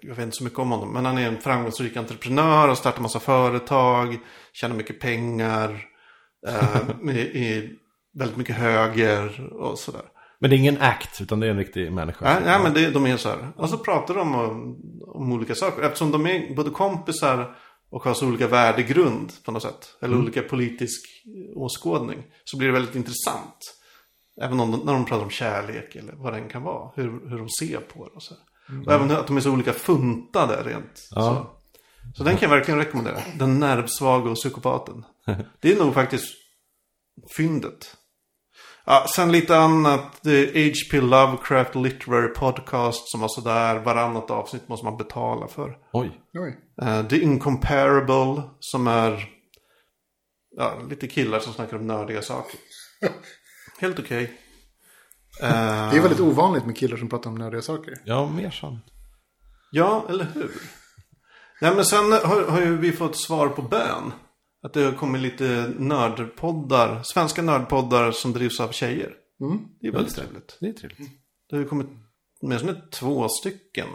[0.00, 0.92] Jag vet inte så mycket om honom.
[0.92, 4.18] Men han är en framgångsrik entreprenör och startar massa företag.
[4.52, 5.70] Tjänar mycket pengar.
[6.48, 7.70] Uh, är, är
[8.18, 10.02] väldigt mycket höger och sådär.
[10.38, 12.24] Men det är ingen act, utan det är en riktig människa.
[12.24, 13.52] Nej, nej men det, de är så här.
[13.56, 15.82] Och så pratar de om, om olika saker.
[15.82, 17.56] Eftersom de är både kompisar
[17.90, 19.96] och har så olika värdegrund på något sätt.
[20.02, 21.00] Eller olika politisk
[21.54, 22.22] åskådning.
[22.44, 23.58] Så blir det väldigt intressant.
[24.42, 26.90] Även om när de pratar om kärlek eller vad det än kan vara.
[26.94, 28.34] Hur, hur de ser på det och så.
[28.34, 28.42] här.
[28.86, 30.90] Och även att de är så olika funtade rent.
[30.94, 31.46] Så.
[32.14, 33.20] så den kan jag verkligen rekommendera.
[33.38, 35.04] Den nervsvaga och psykopaten.
[35.60, 36.34] Det är nog faktiskt
[37.36, 37.96] fyndet.
[38.84, 40.22] Ja, sen lite annat.
[40.22, 41.00] Det är H.P.
[41.00, 43.78] Lovecraft Literary Podcast som var sådär.
[43.78, 45.78] Varannat avsnitt måste man betala för.
[45.92, 46.20] Oj.
[46.34, 46.58] Oj.
[46.82, 49.28] Uh, The Incomparable som är
[50.56, 52.60] ja, lite killar som snackar om nördiga saker.
[53.80, 54.40] Helt okej.
[55.42, 57.94] Eh, Det är väldigt ovanligt med killar som pratar om nördiga saker.
[58.04, 58.84] Ja, mer sånt.
[59.72, 60.50] Ja, eller hur?
[61.60, 64.12] Nej, men sen har, har ju vi fått svar på bön.
[64.62, 69.14] Att det har kommit lite nördpoddar, svenska nördpoddar som drivs av tjejer.
[69.80, 70.56] Det är väldigt trevligt.
[70.60, 71.10] Det är trevligt.
[71.50, 71.86] Det har ju kommit
[72.40, 73.86] åtminstone två stycken.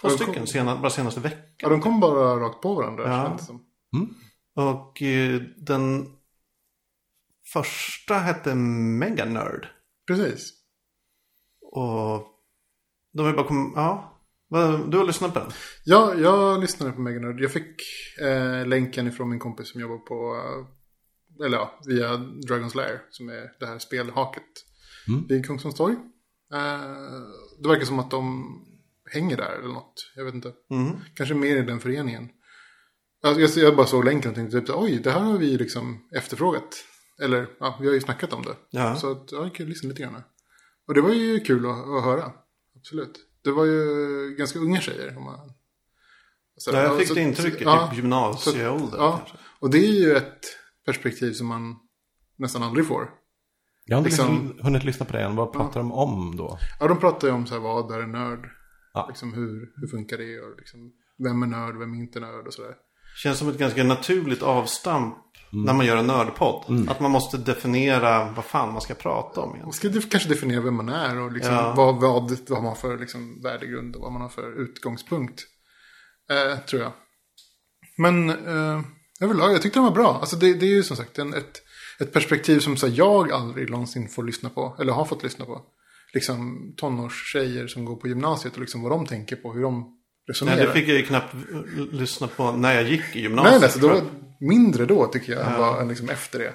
[0.00, 0.50] Två stycken kommit?
[0.50, 1.70] sena, bara senaste Ja, veckan.
[1.70, 3.08] de kom bara rakt på varandra.
[3.08, 3.24] Ja.
[3.28, 3.64] känns det som.
[4.54, 6.06] Och eh, den
[7.52, 9.66] första hette Mega Nerd.
[10.06, 10.52] Precis.
[11.72, 12.26] Och
[13.12, 14.12] de har ju bara kommit, ja.
[14.88, 15.50] Du har lyssnat på den?
[15.84, 17.40] Ja, jag lyssnade på Meganerd.
[17.40, 17.82] Jag fick
[18.20, 23.28] eh, länken ifrån min kompis som jobbar på, eh, eller ja, via Dragon's Lair, som
[23.28, 24.42] är det här spelhaket
[25.28, 25.94] vid Kungsholms torg.
[26.52, 26.80] Eh,
[27.62, 28.44] det verkar som att de
[29.10, 30.12] hänger där eller något.
[30.16, 30.52] Jag vet inte.
[31.14, 32.28] Kanske mer i den föreningen.
[33.22, 36.08] Alltså, jag, jag bara såg länken och tänkte typ, oj, det här har vi liksom
[36.16, 36.84] efterfrågat.
[37.22, 38.56] Eller, ja, vi har ju snackat om det.
[38.70, 38.96] Ja.
[38.96, 40.22] Så att, ja, jag kan lyssna lite grann.
[40.88, 42.32] Och det var ju kul att, att höra.
[42.76, 43.18] Absolut.
[43.44, 45.16] Det var ju ganska unga tjejer.
[45.16, 45.52] Om man...
[46.56, 49.36] Så- Ja, jag fick så- det intrycket, ja, typ gymnasieålder Ja, kanske.
[49.60, 50.44] och det är ju ett
[50.86, 51.76] perspektiv som man
[52.38, 53.10] nästan aldrig får.
[53.84, 54.64] Jag har inte Liksom- liksom...
[54.64, 55.36] hunnit lyssna på det än.
[55.36, 56.58] Vad pratar de om då?
[56.80, 58.48] Ja, de pratar ju om så här, vad är en nörd?
[58.92, 59.06] Ja.
[59.08, 60.40] Liksom hur, hur funkar det?
[60.40, 62.74] Och liksom, vem är nörd, vem är inte nörd och sådär.
[63.22, 65.16] Känns som ett ganska naturligt avstamp
[65.50, 66.88] när man gör en nördpodd.
[66.90, 69.92] Att man måste definiera vad fan man ska prata om Man egentligen.
[69.92, 71.74] ska def- kanske definiera vem man är och liksom Ja.
[71.76, 75.42] vad, vad, vad man har för liksom, värdegrund och vad man har för utgångspunkt.
[76.30, 76.92] Eh, tror jag.
[77.98, 78.80] Men eh,
[79.20, 80.18] överlag, jag tyckte den var bra.
[80.20, 81.62] Alltså det, det är ju som sagt en, ett,
[82.00, 84.76] ett perspektiv som så här, jag aldrig någonsin får lyssna på.
[84.80, 85.62] Eller har fått lyssna på.
[86.14, 89.95] Liksom tonårstjejer som går på gymnasiet och liksom vad de tänker på, hur de
[90.28, 90.56] resonerar.
[90.56, 91.34] Nej, det fick jag ju knappt
[91.92, 93.52] lyssna på när jag gick i gymnasiet.
[93.52, 94.02] Nej, nej, så det var
[94.40, 96.52] mindre då tycker jag än, vad, än liksom efter det.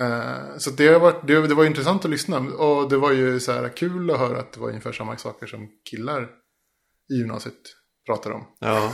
[0.00, 2.38] Eh, så det, har varit, det, det var intressant att lyssna.
[2.38, 5.46] Och det var ju så här kul att höra att det var ungefär samma saker
[5.46, 6.28] som killar
[7.12, 7.54] i gymnasiet
[8.06, 8.46] pratar om.
[8.58, 8.92] Ja.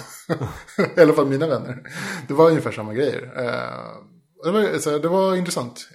[0.97, 1.83] I alla fall mina vänner.
[2.29, 3.23] Det var ungefär samma grejer.
[3.37, 4.03] Eh,
[4.45, 5.89] det, var, så här, det var intressant.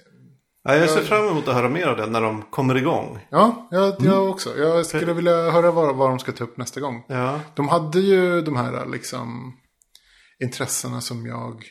[0.62, 3.18] Ja, jag ser fram emot att höra mer av det när de kommer igång.
[3.30, 4.58] Ja, jag, jag också.
[4.58, 7.04] Jag skulle vilja höra vad, vad de ska ta upp nästa gång.
[7.08, 7.40] Ja.
[7.54, 9.56] De hade ju de här liksom
[10.42, 11.64] intressena som jag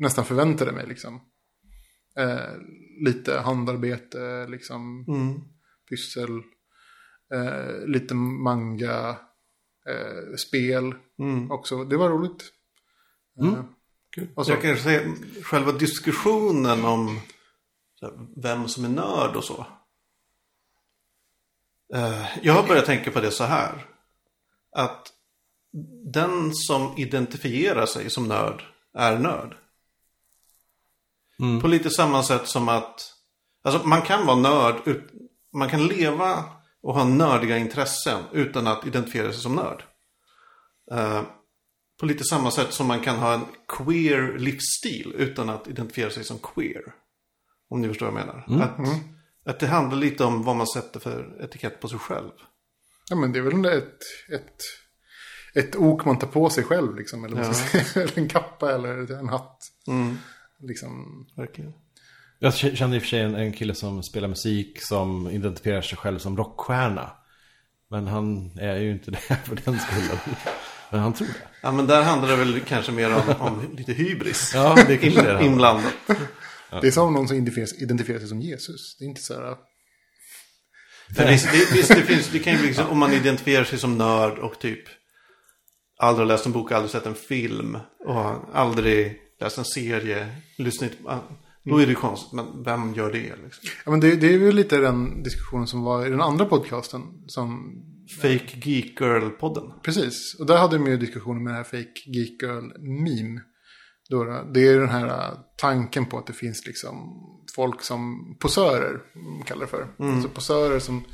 [0.00, 1.20] nästan förväntade mig liksom.
[2.18, 2.54] Eh,
[3.06, 5.40] lite handarbete, liksom Mm.
[5.90, 6.30] pyssel.
[7.34, 9.08] Eh, lite manga.
[9.88, 11.50] Eh, spel Mm.
[11.50, 11.84] också.
[11.84, 12.44] Det var roligt.
[13.42, 13.64] Eh,
[14.34, 17.20] och så, Jag kanske säger själva diskussionen om
[18.36, 19.66] vem som är nörd och så.
[21.94, 23.86] Eh, Jag har börjat tänka på det så här.
[24.72, 25.12] Att
[26.12, 28.62] den som identifierar sig som nörd
[28.94, 29.56] är nörd.
[31.62, 33.14] På lite samma sätt som att
[33.62, 35.02] alltså man kan vara nörd,
[35.52, 36.44] man kan leva
[36.82, 39.84] och ha nördiga intressen utan att identifiera sig som nörd.
[40.92, 41.22] Eh,
[42.00, 46.24] på lite samma sätt som man kan ha en queer livsstil utan att identifiera sig
[46.24, 46.94] som queer.
[47.70, 48.62] Om ni förstår vad jag menar.
[48.64, 48.78] Att,
[49.46, 52.30] att det handlar lite om vad man sätter för etikett på sig själv.
[53.10, 53.98] ja, men det är väl ett,
[54.32, 54.62] ett,
[55.54, 56.96] ett ok man tar på sig själv.
[56.96, 57.84] Liksom, eller, ska säga.
[58.04, 59.58] eller en kappa eller en hatt.
[60.62, 61.72] Liksom, Verkligen.
[62.38, 65.82] Jag k- kände i och för sig en, en kille som spelar musik som identifierar
[65.82, 67.10] sig själv som rockstjärna.
[67.90, 70.18] Men han är ju inte det för den skullen.
[70.90, 71.34] Men han tror det.
[71.62, 74.52] Ja men där handlar det väl kanske mer om, om lite hybris.
[74.54, 75.44] Ja, det kanske det.
[75.44, 75.92] Inblandat.
[76.70, 78.96] Det är som någon som identifierar, sig som Jesus.
[78.98, 79.56] Det är inte så här...
[81.16, 83.98] För visst, det, visst, det finns, det kan ju liksom, om man identifierar sig som
[83.98, 84.84] nörd och typ
[85.98, 90.90] aldrig läst en bok, aldrig sett en film och aldrig läst en serie, lyssnat,
[91.64, 93.68] då är det konstigt, men vem gör det liksom?
[93.84, 97.02] Ja, men det, det är ju lite den diskussionen som var i den andra podcasten.
[97.26, 97.72] Som,
[98.22, 99.72] Fake Geek Girl-podden.
[99.82, 100.36] precis.
[100.40, 102.64] Och där hade de ju diskussioner med det här fake geek girl
[104.10, 106.96] då, det är den här äh, tanken på att det finns liksom
[107.56, 109.00] folk som posörer,
[109.46, 109.88] kallar det för.
[109.98, 111.04] Alltså posörer som,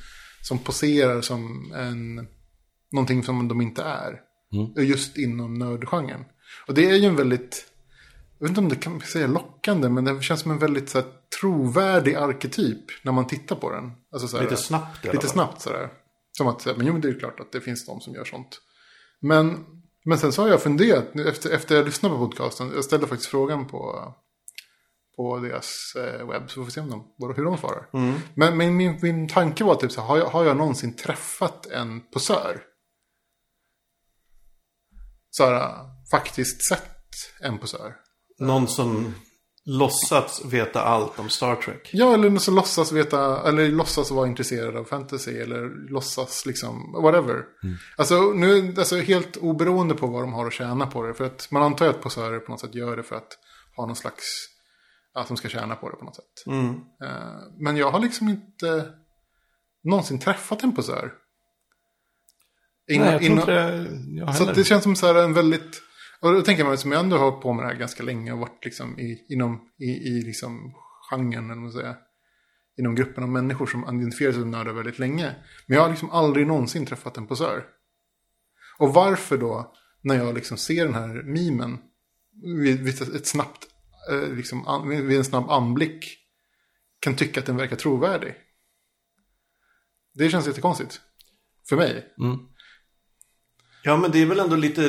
[0.42, 2.28] som poserar som en,
[2.92, 4.20] någonting som de inte är.
[4.82, 6.24] Just inom nördgenren.
[6.68, 7.66] Och det är ju en väldigt,
[8.38, 10.98] jag vet inte om det kan säga lockande, men det känns som en väldigt så
[10.98, 11.06] här,
[11.40, 13.92] trovärdig arketyp när man tittar på den.
[14.12, 15.88] Alltså, så här, Lite snabbt Lite snabbt sådär.
[16.32, 18.60] Som att, men jo det är ju klart att det finns de som gör sånt.
[19.20, 19.64] Men,
[20.06, 23.30] men sen så har jag funderat, efter, efter jag lyssnade på podcasten, jag ställde faktiskt
[23.30, 24.14] frågan på,
[25.16, 27.88] på deras eh, webb, så får vi se om de, hur de svarar.
[28.34, 31.66] Men, men min, min tanke var typ så här, har jag, har jag någonsin träffat
[31.66, 32.62] en posör?
[35.30, 35.74] Så här,
[36.10, 36.92] faktiskt sett
[37.40, 37.96] en posör.
[38.38, 39.14] Någon som
[39.68, 41.90] låtsats veta allt om Star Trek.
[41.92, 47.44] Ja, eller som låtsas veta, eller låtsas vara intresserad av fantasy, eller låtsas liksom, whatever.
[47.96, 51.14] Alltså, nu, alltså helt oberoende på vad de har att tjäna på det.
[51.14, 53.38] För att man antar ju att posörer på något sätt gör det för att
[53.76, 54.24] ha någon slags,
[55.14, 56.46] att de ska tjäna på det på något sätt.
[57.02, 58.88] Eh, men jag har liksom inte
[59.84, 61.12] någonsin träffat en posör.
[62.92, 63.88] Innan- Nej, jag tror inte det.
[64.20, 64.50] Jag så heller.
[64.50, 65.82] att det känns som så här en väldigt...
[66.20, 68.32] Och då tänker man som jag ändå har hållit på med det här ganska länge
[68.32, 70.74] och varit liksom i, inom, i, i liksom
[71.10, 71.96] genren, eller vad man.
[72.78, 75.34] Inom gruppen av människor som identifierar sig som nördar väldigt länge.
[75.66, 77.64] Men jag har liksom aldrig någonsin träffat en posör.
[78.78, 81.78] Och varför då, när jag liksom ser den här mimen,
[82.62, 83.66] vid, vid ett snabbt,
[84.10, 86.18] eh, liksom, an, vid en snabb anblick,
[87.00, 88.34] kan tycka att den verkar trovärdig.
[90.14, 91.00] Det känns jättekonstigt.
[91.68, 92.14] För mig.
[92.18, 92.38] Mm.
[93.82, 94.88] Ja, men det är väl ändå lite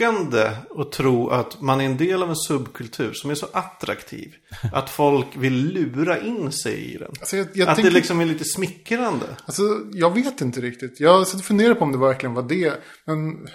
[0.00, 4.34] lockande att tro att man är en del av en subkultur som är så attraktiv.
[4.72, 7.08] Att folk vill lura in sig i den.
[7.20, 9.26] Alltså, jag, jag att tänker- det liksom är lite smickrande.
[9.44, 11.00] Alltså, jag vet inte riktigt.
[11.00, 12.82] Jag och funderat på om det verkligen var det.
[13.06, 13.46] Men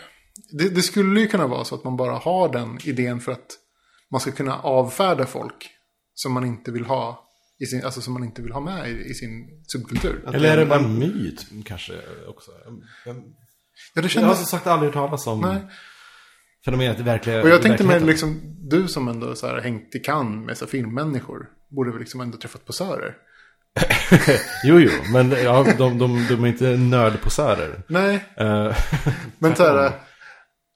[0.57, 3.57] det, det skulle ju kunna vara så att man bara har den idén för att
[4.11, 5.69] man ska kunna avfärda folk
[6.13, 7.23] som man inte vill ha,
[7.59, 10.23] i sin, alltså som man inte vill ha med i, i sin subkultur.
[10.33, 11.93] Eller är det bara en myt kanske
[12.27, 12.51] också?
[13.05, 13.23] Jag,
[13.95, 14.49] Ja, det jag har som kändes...
[14.49, 15.61] sagt aldrig hört talas om Nej.
[16.65, 19.99] Fenomenet i verkliga Och jag tänkte mig liksom, du som ändå så här hängt i
[19.99, 23.15] kan med så filmmänniskor, borde väl liksom ändå träffat posörer.
[24.63, 27.83] Jo, jo, men ja, de, de, de är inte nördposörer.
[27.87, 28.75] Nej, Eh,
[29.39, 29.91] men så här,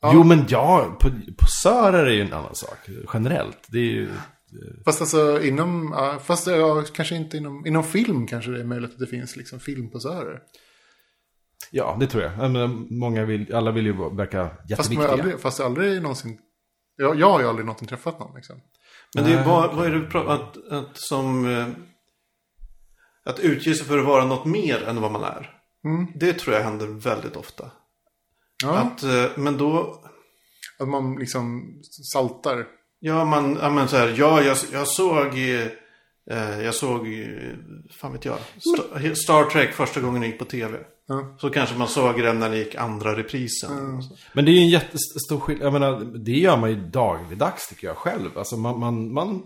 [0.04, 2.78] Jo, men ja, po- posörer är ju en annan sak.
[3.14, 3.68] Generellt.
[3.68, 4.10] Det är ju...
[4.86, 8.92] fast alltså inom, ja, fast ja, kanske inte inom, inom film kanske det är möjligt
[8.92, 10.40] att det finns liksom filmposörer.
[11.72, 12.32] Ja, det tror jag.
[12.40, 15.12] Ja, Men många vill, alla vill ju verka Fast, man jätteviktiga.
[15.12, 16.40] aldrig, fast aldrig någonsin...
[16.96, 18.56] Jag, jag har ju aldrig någonsin träffat någon liksom.
[19.16, 21.46] Men det är bara, vad är det att, att som...
[21.46, 21.68] eh,
[23.26, 25.54] Att utge sig för att vara något mer än vad man är.
[26.16, 27.72] Det tror jag händer väldigt ofta.
[28.64, 30.04] Ja, att, Att, eh, men då...
[30.88, 31.74] man liksom
[32.14, 32.66] saltar.
[33.00, 35.68] Ja, man, ja men så här, ja, jag, jag såg, eh, Eh,
[36.64, 37.28] jag såg, eh,
[38.02, 38.38] fan vet jag,
[39.18, 40.78] Star, Trek första gången jag gick på tv.
[41.08, 41.36] Ja.
[41.40, 44.02] Så kanske man såg den när det gick andra reprisen.
[44.34, 45.66] Men det är ju en jättestor skillnad.
[45.66, 48.38] Jag menar, det gör man ju dagligdags tycker jag själv.
[48.38, 49.44] Alltså man, man, man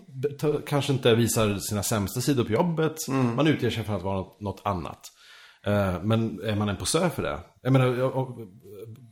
[0.68, 2.96] kanske inte visar sina sämsta sidor på jobbet.
[3.36, 5.00] Man utger sig för att vara något, något annat.
[5.66, 7.40] Eh, men är man en posör för det?
[7.62, 8.38] Jag menar, jag- och-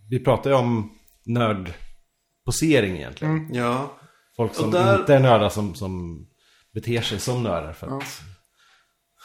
[0.10, 0.92] vi pratar ju om
[1.26, 3.54] nördposering egentligen.
[3.54, 3.92] Ja.
[4.38, 6.26] Folk som där- inte är nördar som, som
[6.74, 7.74] beter sig som nördar.
[7.74, 8.22] För att,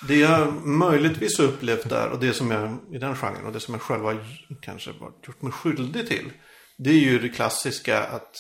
[0.09, 3.61] Det jag möjligtvis har upplevt där och det som jag i den genren och det
[3.61, 4.25] som jag själv har
[4.63, 6.33] kanske varit- gjort mig skyldig till.
[6.79, 8.31] Det är ju det klassiska att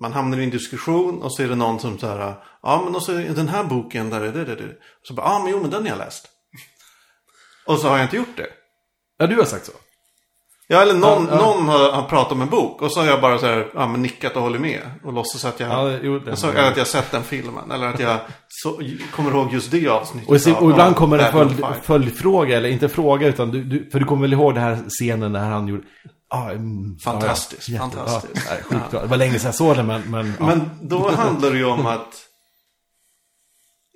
[0.00, 2.34] man hamnar i en diskussion och så är det någon som så här.
[2.62, 4.54] Ja men och så är den här boken där är det det.
[4.56, 4.68] det.
[4.72, 6.28] Och så bara, ja men jo men den har jag läst.
[7.66, 8.48] Och så har jag inte gjort det.
[9.18, 9.72] Ja, du har sagt så.
[10.70, 11.36] Ja eller någon, Ja, ja.
[11.36, 13.86] någon har, har pratat om en bok och så har jag bara så här, ja,
[13.88, 14.80] men nickat och hållit med.
[15.04, 17.70] Och låtsas att jag, Ja, jo, så, eller att jag sett den filmen.
[17.70, 18.80] Eller att jag så,
[19.14, 20.28] kommer ihåg just det avsnittet.
[20.46, 21.72] Och, av- och ibland kommer en följd, 5.
[21.82, 25.32] följdfråga, eller inte fråga, utan du, du, för du kommer väl ihåg den här scenen
[25.32, 25.82] när han gjorde...
[26.30, 28.50] Ah, mm, Fantastiskt, ja, fantastiskt.
[28.92, 29.00] Ja.
[29.00, 30.02] Det var länge sedan jag såg den, men...
[30.10, 30.34] Men.
[30.38, 32.24] Men då handlar det ju om att...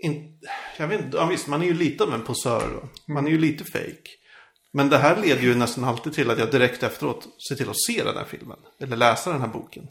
[0.04, 0.38] In,
[0.78, 3.12] jag vet inte, ja, visst, man är ju lite av en posör då.
[3.12, 4.08] Man är ju lite fake.
[4.72, 7.80] Men det här leder ju nästan alltid till att jag direkt efteråt ser till att
[7.80, 8.58] se den här filmen.
[8.80, 9.88] Eller läsa den här boken.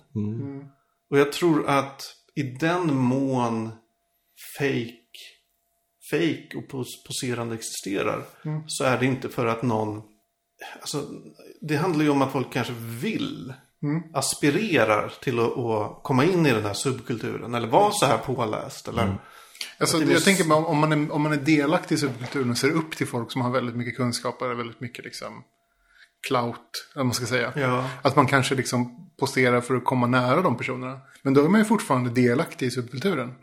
[1.10, 3.70] Och jag tror att i den mån
[4.58, 4.98] fake,
[6.12, 8.24] fake och pos, poserande existerar.
[8.68, 10.02] Så är det inte för att någon...
[10.80, 11.06] Alltså,
[11.62, 13.54] det handlar ju om att folk kanske vill.
[14.14, 17.56] Aspirerar till att, att komma in i den här subkulturen.
[17.56, 18.88] Eller vara så här påläst.
[18.88, 19.16] Eller,
[19.82, 22.58] Alltså, jag måste- tänker om- om man, är, om man är delaktig i subkulturen och
[22.58, 25.44] ser upp till folk som har väldigt mycket kunskap eller väldigt mycket liksom
[26.28, 27.54] clout, eller man ska säga.
[27.56, 27.90] Ja.
[28.02, 31.00] Att man kanske liksom posterar för att komma nära de personerna.
[31.24, 33.34] Men då är man ju fortfarande delaktig i subkulturen.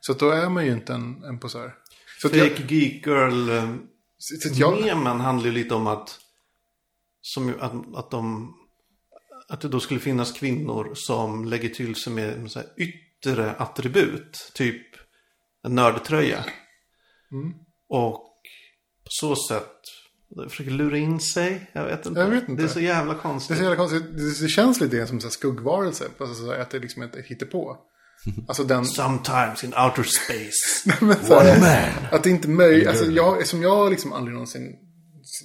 [0.00, 1.74] Så att då är man ju inte en, en posör.
[2.22, 3.50] Så jag, Fake geek girl.
[3.50, 3.74] eh,
[4.18, 6.18] så jag, Memen handlar ju lite om att,
[7.20, 8.54] som, att, att, de,
[9.48, 14.50] att det då skulle finnas kvinnor som lägger till sig med med så yttre attribut.
[14.54, 14.82] Typ
[15.64, 16.44] en nördtröja.
[17.32, 17.54] Mm.
[17.88, 18.22] Och
[19.04, 19.80] på så sätt
[20.48, 21.70] försöker lura in sig.
[21.72, 22.20] Jag vet inte.
[22.20, 22.62] Jag vet inte.
[22.62, 23.56] Det är så jävla det, är konstigt.
[23.56, 24.02] så jävla konstigt.
[24.40, 26.08] Det, känns lite som en skuggvarelse.
[26.18, 27.76] Alltså, så att det liksom är ett hittepå.
[28.48, 28.84] Alltså den...
[28.84, 30.98] Sometimes in outer space.
[31.04, 32.88] Men så här, Att det inte är möjligt.
[32.88, 34.76] Alltså jag, som jag liksom aldrig någonsin,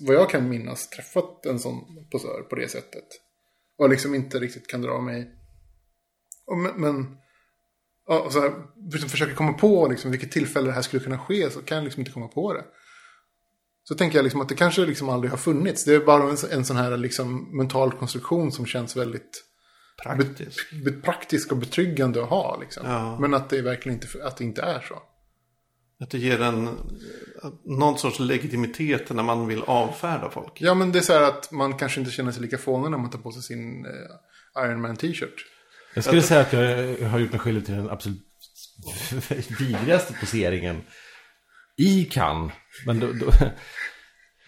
[0.08, 1.76] vad jag kan minnas, träffat en sån
[2.12, 3.06] posör på det sättet.
[3.78, 5.32] Och liksom inte riktigt kan dra mig.
[6.64, 7.18] Men, men
[8.08, 8.54] och så här,
[8.92, 11.84] liksom försöker komma på liksom vilket tillfälle det här skulle kunna ske så kan jag
[11.84, 12.64] liksom inte komma på det.
[13.84, 15.86] Så tänker jag liksom att det kanske liksom aldrig har funnits.
[15.86, 19.44] Det är bara en, en sån här liksom mental konstruktion som känns väldigt
[20.04, 20.72] Praktiskt.
[20.86, 22.58] be, praktisk och betryggande att ha.
[22.62, 22.84] Liksom.
[22.86, 23.20] Ja.
[23.20, 25.02] Men att det verkligen inte, att det inte är så.
[26.00, 26.70] Att det ger en
[27.64, 30.62] någon sorts legitimitet när man vill avfärda folk.
[30.62, 32.98] Ja, men det är så här att man kanske inte känner sig lika fånig när
[32.98, 35.46] man tar på sig sin eh, Iron Man t-shirt.
[35.98, 38.22] Jag skulle säga att jag har gjort mig skyldig till den absolut
[39.60, 40.82] vidrigaste poseringen
[41.78, 42.54] i Cannes.
[42.86, 43.08] Men då...
[43.12, 43.32] då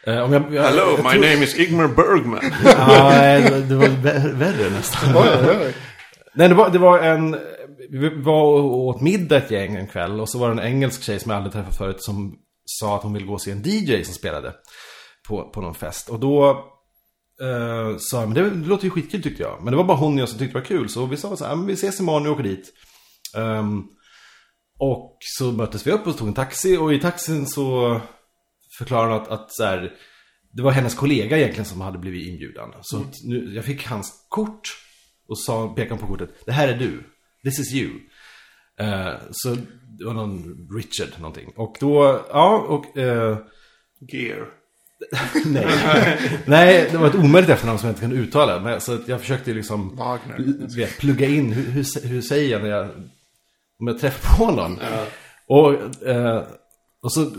[0.12, 2.40] eh, om jag, jag, Hello, jag my tror- name is Igmar Bergman.
[2.64, 5.18] Ja, nej, det var vä- värre nästan.
[5.18, 5.74] Oj, oj, oj.
[6.34, 7.38] Nej, det var, det var en...
[7.92, 11.04] Vi var och åt middag ett gäng en kväll och så var det en engelsk
[11.04, 12.36] tjej som jag aldrig träffat förut som
[12.66, 14.54] sa att hon ville gå och se en DJ som spelade
[15.28, 16.10] på, på någon fest.
[16.10, 16.66] Och då
[17.42, 19.64] eh, sa men det, det låter ju skitkul tyckte jag.
[19.64, 20.90] Men det var bara hon och jag som tyckte det var kul.
[20.90, 22.74] Så vi sa så här, men vi ses imorgon och åker dit.
[23.38, 23.84] Ehm,
[24.80, 28.02] och så möttes vi upp och tog en taxi och i taxin så
[28.78, 29.94] förklarade hon att, att så här,
[30.54, 32.74] det var hennes kollega egentligen som hade blivit inbjudan.
[32.82, 34.70] Så att nu, jag fick hans kort
[35.28, 37.04] och sa, pekade på kortet, det här är du.
[37.44, 37.92] This is you.
[38.80, 39.56] Eh, så
[40.00, 41.54] det var någon Richard någonting.
[41.56, 42.98] Och då, ja, och...
[42.98, 43.38] eh,
[44.02, 44.48] Gear.
[45.46, 45.66] nej.
[46.46, 48.60] nej, det var ett omöjligt efternamn som jag inte kunde uttala.
[48.60, 49.96] Men, så jag försökte liksom
[50.76, 52.86] vet, plugga in, hur, hur, hur säger jag när jag,
[53.80, 54.80] om jag träffar på någon.
[55.48, 55.74] Och,
[56.08, 56.44] eh,
[57.04, 57.32] och så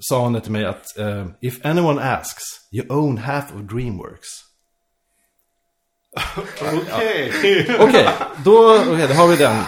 [0.00, 4.28] sa det till mig att eh, If anyone asks, you own half of Dreamworks.
[6.60, 7.32] Okej.
[7.80, 8.08] Okej,
[8.44, 9.62] då, okay, då har vi den.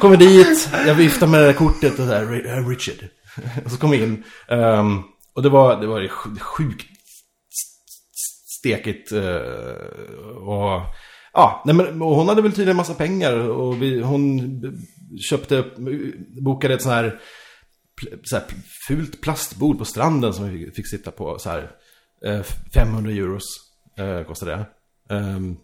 [0.00, 3.08] Kommer dit, jag viftar med det där kortet och "Ri- eh, Richard.
[3.64, 4.24] Och så kom in.
[4.48, 5.02] Ehm,
[5.34, 6.86] och det var, det var sjukt
[8.58, 9.12] stekigt.
[9.12, 10.80] Eh, och,
[11.32, 13.48] ja, nej, men, och hon hade väl tydligen en massa pengar.
[13.48, 14.40] Och vi, hon
[15.30, 15.64] köpte,
[16.42, 17.20] bokade ett sån här,
[18.22, 18.44] så här
[18.88, 21.38] fult plastbord på stranden som vi fick sitta på.
[21.38, 21.70] Så här,
[22.26, 22.42] eh,
[22.74, 23.44] 500 euros
[23.98, 24.66] eh, kostade det.
[25.14, 25.56] Ehm,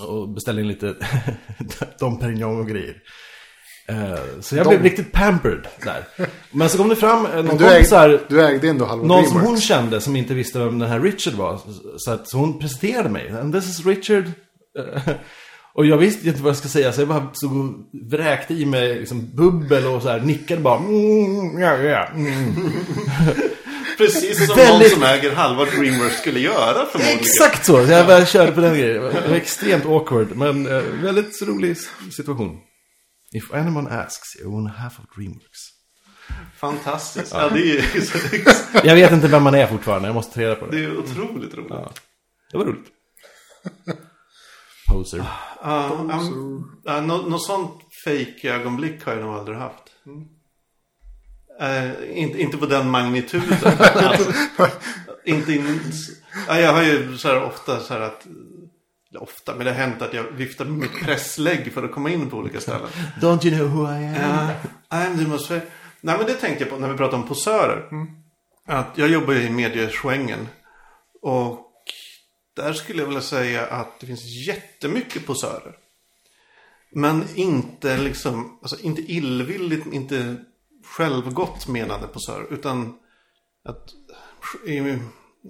[0.00, 0.94] och beställde in lite
[1.98, 3.02] Dom Perignon och grejer.
[3.88, 6.04] Eh, Så jag blev riktigt pampered där.
[6.50, 9.06] Men så kom det fram eh, någon Du kompis här, ägde, du ägde ändå halva
[9.06, 11.60] någon som hon kände som inte visste vem den här Richard var.
[11.98, 13.30] Så, att, så hon presenterade mig.
[13.40, 14.24] And this is Richard.
[14.78, 15.14] Eh,
[15.76, 17.74] Och jag visste inte vad jag ska säga så jag bara stod och
[18.10, 20.78] vräkte i mig liksom bubbel och så här nickade bara.
[20.78, 22.54] Mm, ja, ja, mm.
[23.98, 27.18] Precis som Väldigt- någon som äger halva Dreamworks skulle göra förmodligen.
[27.20, 27.80] Exakt så!
[27.80, 29.02] Jag bara körde på den grejen.
[29.02, 30.64] Det var extremt awkward, men
[31.02, 31.76] väldigt rolig
[32.16, 32.56] situation.
[33.34, 35.60] If anyone asks, you own half of Dreamworks.
[36.56, 37.32] Fantastiskt.
[37.32, 38.18] Ja, det är ju så,
[38.84, 40.84] Jag vet inte vem man är fortfarande, jag måste ta reda på det det.
[40.84, 41.70] är otroligt roligt.
[41.70, 41.92] Ja.
[42.52, 42.86] Det var roligt.
[44.88, 45.24] Poser.
[45.62, 45.90] Ja,
[46.22, 49.82] um, ja, nå- något sånt fake-ögonblick har jag nog aldrig haft.
[51.60, 53.58] Eh, inte, inte på den magnituden.
[53.94, 54.32] alltså,
[55.24, 55.80] inte in,
[56.48, 58.26] ja, jag har ju så här ofta så här att
[59.20, 62.30] ofta, men det har hänt att jag viftar med mitt presslägg för att komma in
[62.30, 62.88] på olika ställen.
[63.20, 64.14] Don't you know who I am?
[64.14, 64.50] Ja,
[64.90, 65.60] nej, du måste...
[66.00, 67.88] Nej, men det tänkte jag på när vi pratade om posörer.
[68.66, 70.48] Att jag jobbar ju i mediesvängen.
[71.22, 71.72] Och
[72.56, 75.76] där skulle jag vilja säga att det finns jättemycket posörer.
[76.92, 80.36] Men inte liksom, alltså inte illvilligt, inte
[80.84, 82.52] självgott menade posörer.
[82.52, 82.94] Utan
[83.64, 83.90] att,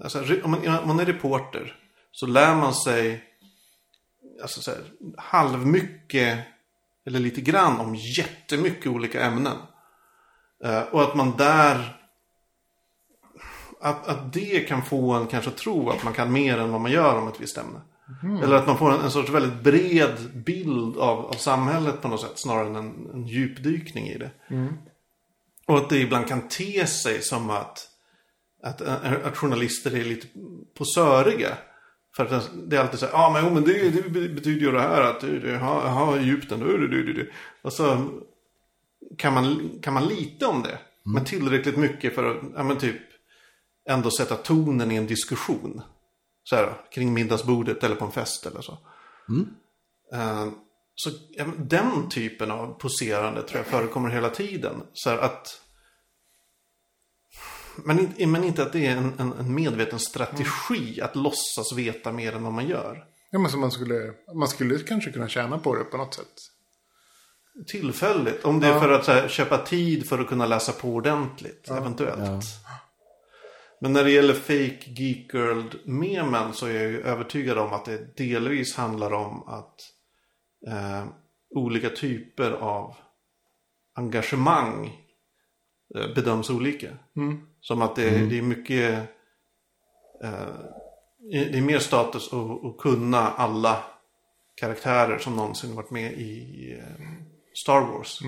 [0.03, 0.51] alltså, om
[0.85, 1.75] man är reporter
[2.11, 3.23] så lär man sig
[4.41, 4.83] alltså så här,
[5.17, 6.39] halvmycket
[7.05, 9.57] eller lite grann om jättemycket olika ämnen.
[10.63, 11.97] Eh, och att man där,
[13.81, 16.81] att, att det kan få en kanske att tro att man kan mer än vad
[16.81, 17.81] man gör om ett visst ämne.
[18.43, 22.21] Eller att man får en, en sorts väldigt bred bild av, av samhället på något
[22.21, 24.31] sätt snarare än en, en djupdykning i det.
[25.65, 27.87] Och att det ibland kan te sig som att,
[28.63, 28.81] att,
[29.25, 30.27] att journalister är lite
[30.77, 31.57] posöriga.
[32.15, 34.71] För att det är alltid så här, ja men, jo, men det, det betyder ju
[34.71, 35.21] det här att
[35.91, 37.31] har Egypten, du, du, du.
[37.61, 38.09] Och så
[39.17, 40.79] kan man, kan man lite om det.
[41.03, 43.01] Men tillräckligt mycket för att, ja men typ,
[43.89, 45.81] ändå sätta tonen i en diskussion.
[46.43, 48.77] Så här, kring middagsbordet eller på en fest eller så.
[50.13, 50.47] Eh,
[50.95, 54.75] så ja, men den typen av poserande tror jag förekommer hela tiden.
[54.93, 55.61] Så här att
[57.83, 62.11] men, inte- men inte att det är en, en, en medveten strategi att låtsas veta
[62.11, 63.05] mer än vad man gör.
[63.31, 66.33] Ja, men så man skulle, man skulle kanske kunna tjäna på det på något sätt.
[67.67, 68.45] Tillfälligt.
[68.45, 71.69] Om det är för att så här, köpa tid för att kunna läsa på ordentligt.
[71.69, 72.45] Eventuellt.
[73.81, 78.17] Men när det gäller fake geek girl-memen så är jag ju övertygad om att det
[78.17, 79.75] delvis handlar om att
[80.67, 81.05] eh,
[81.55, 82.95] olika typer av
[83.95, 84.85] engagemang
[85.95, 86.87] eh, bedöms olika.
[87.67, 89.09] Som att det, det är mycket
[90.23, 90.55] eh,
[91.31, 93.83] det är mer status att, att kunna alla
[94.55, 97.05] karaktärer som någonsin varit med i eh,
[97.63, 98.19] Star Wars.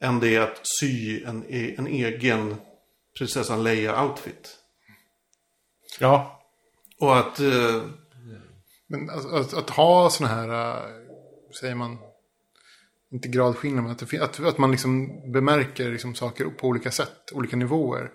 [0.00, 2.56] Än det är att sy en, e- en egen
[3.18, 4.56] prinsessan Leia-outfit.
[6.00, 6.42] Ja.
[6.98, 7.40] Och att...
[7.40, 7.82] Eh,
[8.86, 10.90] Men att, att, att ha sådana här, äh,
[11.60, 11.98] säger man,
[13.12, 17.32] inte gradskillnad, men att, det, att, att man liksom bemärker liksom saker på olika sätt,
[17.32, 18.10] olika nivåer.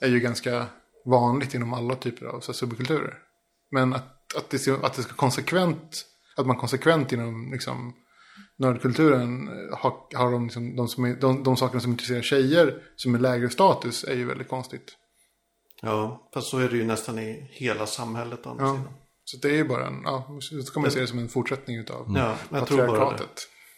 [0.00, 0.66] Är ju ganska
[1.04, 3.14] vanligt inom alla typer av så här, subkulturer.
[3.70, 6.04] Men att, att, det, ska- att det ska konsekvent,
[6.36, 7.94] att man konsekvent inom liksom,
[8.58, 12.82] nördkulturen eh, har, har de, liksom, de, som är, de, de sakerna som intresserar tjejer
[12.96, 14.96] som är lägre status är ju väldigt konstigt.
[15.82, 18.76] ja, fast så är det ju nästan i hela samhället å andra Ja.
[18.76, 18.92] sidan.
[19.24, 21.76] Så det är ju bara en, ja, så kan man se det som en fortsättning
[21.76, 23.24] utav Ja, men jag tror bara det.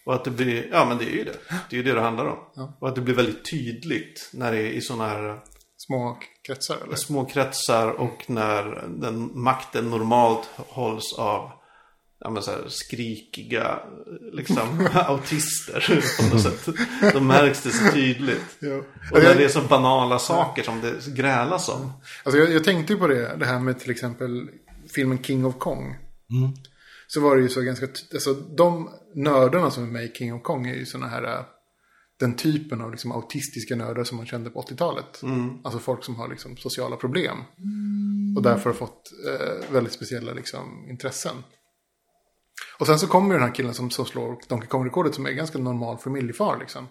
[0.07, 1.37] Och att det blir, ja men det är ju det.
[1.71, 2.39] Det är ju det det handlar om.
[2.81, 5.41] Och att det blir väldigt tydligt när det är i sådana här
[5.93, 6.97] Små kretsar eller?
[6.97, 11.51] små kretsar och när den makten normalt hålls av
[12.21, 13.81] ja, men så här, skrikiga
[14.33, 16.69] liksom, autister på något sätt.
[17.13, 18.57] Då märks det så tydligt.
[18.59, 18.77] Ja.
[19.13, 21.93] Och när det är så banala saker som det grälas om.
[22.25, 24.49] Alltså jag, jag tänkte ju på det, det här med till exempel
[24.95, 25.97] filmen King of Kong.
[27.07, 30.43] Så var det ju så ganska, alltså de nördarna som är med i King of
[30.43, 31.45] Kong är ju sådana här, äh,
[32.23, 35.23] den typen av liksom autistiska nördar som man kände på 80-talet.
[35.65, 37.39] Alltså folk som har liksom sociala problem.
[38.37, 41.37] Och därför har fått eh, väldigt speciella liksom, intressen.
[42.79, 45.59] Och sen så kommer den här killen som, som slår Donkey Kong-rekordet som är ganska
[45.59, 46.89] normal familjefar liksom.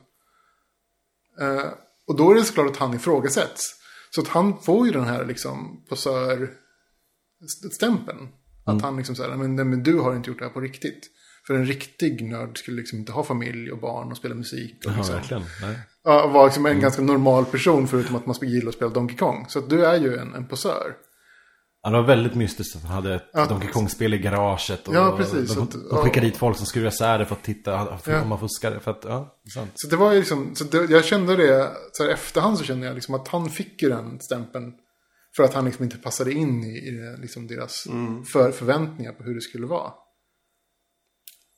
[1.40, 1.68] Eh,
[2.08, 3.76] och då är det såklart att han ifrågasätts.
[4.10, 8.30] Så att han får ju den här liksom posör-stämpeln.
[8.66, 11.10] Att han liksom säger, men, men du har inte gjort det här på riktigt.
[11.48, 14.76] För en riktig nörd skulle liksom inte ha familj och barn och spela musik.
[14.86, 15.44] Och Ja, liksom, verkligen.
[15.62, 15.80] Nej.
[16.04, 19.46] ja, vara liksom en ganska normal person förutom att man gillar att spela Donkey Kong.
[19.50, 20.96] Så att du är ju en, en posör.
[21.84, 23.46] Ja, det var väldigt mystiskt att han hade ett Ja.
[23.46, 24.88] Donkey Kong-spel i garaget.
[24.88, 25.58] Och Ja, precis.
[25.58, 25.98] Att- de ja.
[26.04, 28.22] skickade dit folk som skulle isär det för att titta Ja.
[28.22, 28.80] om man fuskade.
[28.80, 29.72] För att, ja, sant.
[29.76, 32.86] Så det var ju liksom, så det, jag kände det, så här efterhand så kände
[32.88, 34.74] jag liksom att han fick ju den stämpeln.
[35.36, 37.84] För att han liksom inte passade in i, i liksom deras
[38.34, 39.92] för, förväntningar på hur det skulle vara.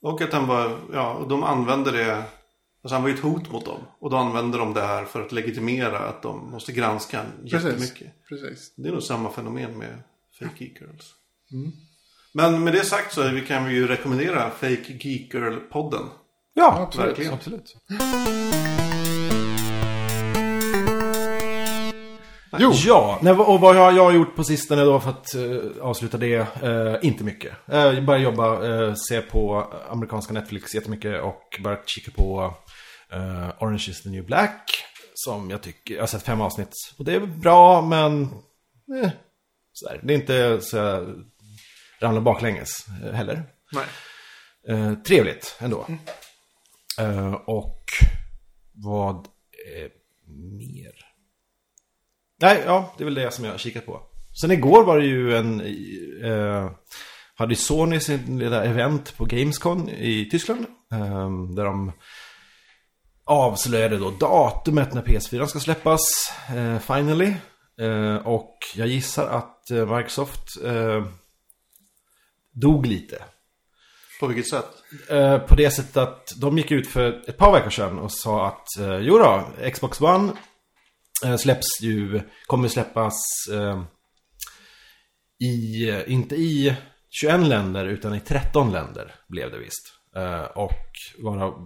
[0.04, 3.51] Och att han var, ja, och de använde det, alltså han var ju ett hot
[3.51, 3.80] mot dem.
[3.99, 8.08] Och då använde de det här för att legitimera att de måste granska han jättemycket.
[8.30, 8.74] Precis.
[8.76, 10.04] Det är nog samma fenomen med
[10.39, 11.14] Fake Geek Girls.
[12.34, 16.10] Men med det sagt så vi kan vi ju rekommendera Fake Geek Girl-podden.
[16.54, 17.10] Ja, absolut.
[17.10, 17.34] Verkligen.
[17.34, 17.76] absolut.
[22.60, 26.36] Jo, Ja, och vad har jag gjort på sistone då för att eh, avsluta det?
[26.64, 27.54] Eh, inte mycket.
[27.74, 32.54] Uh, bara jobba, eh, se på amerikanska Netflix jättemycket och bara kika på
[33.12, 34.72] eh, Orange is the new black.
[35.14, 36.74] Som jag tycker, jag har sett fem avsnitt.
[36.97, 38.24] Och det är bra, men...
[39.04, 39.10] Eh,
[39.74, 39.99] sådär.
[40.04, 41.24] Det är inte så jag
[42.01, 43.43] ramlar baklänges eh, heller.
[43.72, 43.86] nej.
[44.68, 45.86] Eh, trevligt ändå.
[46.99, 47.84] Eh, och
[48.74, 49.91] vad eh,
[50.58, 51.03] mer?
[52.43, 54.01] Nej, ja, det är väl det som jag har kikat på.
[54.41, 55.61] Sen igår var det ju en...
[56.23, 56.71] Eh,
[57.35, 60.65] hade Sony sin lilla event på Gamescom i Tyskland.
[60.91, 61.91] Eh, där de
[63.25, 66.01] avslöjade då datumet när PS4 ska släppas.
[66.55, 67.33] Eh, finally.
[67.79, 71.05] Eh, och jag gissar att eh, Microsoft eh,
[72.53, 73.23] dog lite.
[74.19, 74.69] På vilket sätt?
[75.47, 78.79] På det sättet att de gick ut för ett par veckor sedan och sa att
[78.79, 80.33] eh, jo då, Xbox One
[81.38, 83.13] släpps ju, kommer släppas
[83.51, 83.84] eh,
[85.39, 86.76] i, eh, inte i
[87.09, 89.93] 21 länder utan i 13 länder blev det visst.
[90.15, 90.82] Eh, och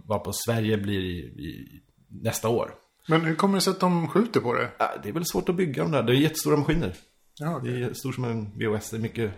[0.06, 2.72] var på Sverige blir i, i nästa år.
[3.08, 4.70] Men hur kommer det sig att de skjuter på det?
[5.04, 6.94] Det är väl svårt att bygga de där, det är jättestora maskiner.
[7.40, 9.32] Ja, Det är stor som en VHS, det är mycket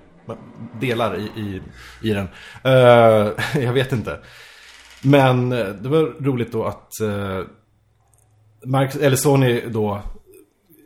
[0.82, 1.62] delar i, i,
[2.10, 2.28] i den.
[2.64, 3.32] Eh,
[3.64, 4.20] jag vet inte.
[5.04, 7.42] Men eh, det var roligt då att uh,
[8.66, 10.02] Mark, eller Sony då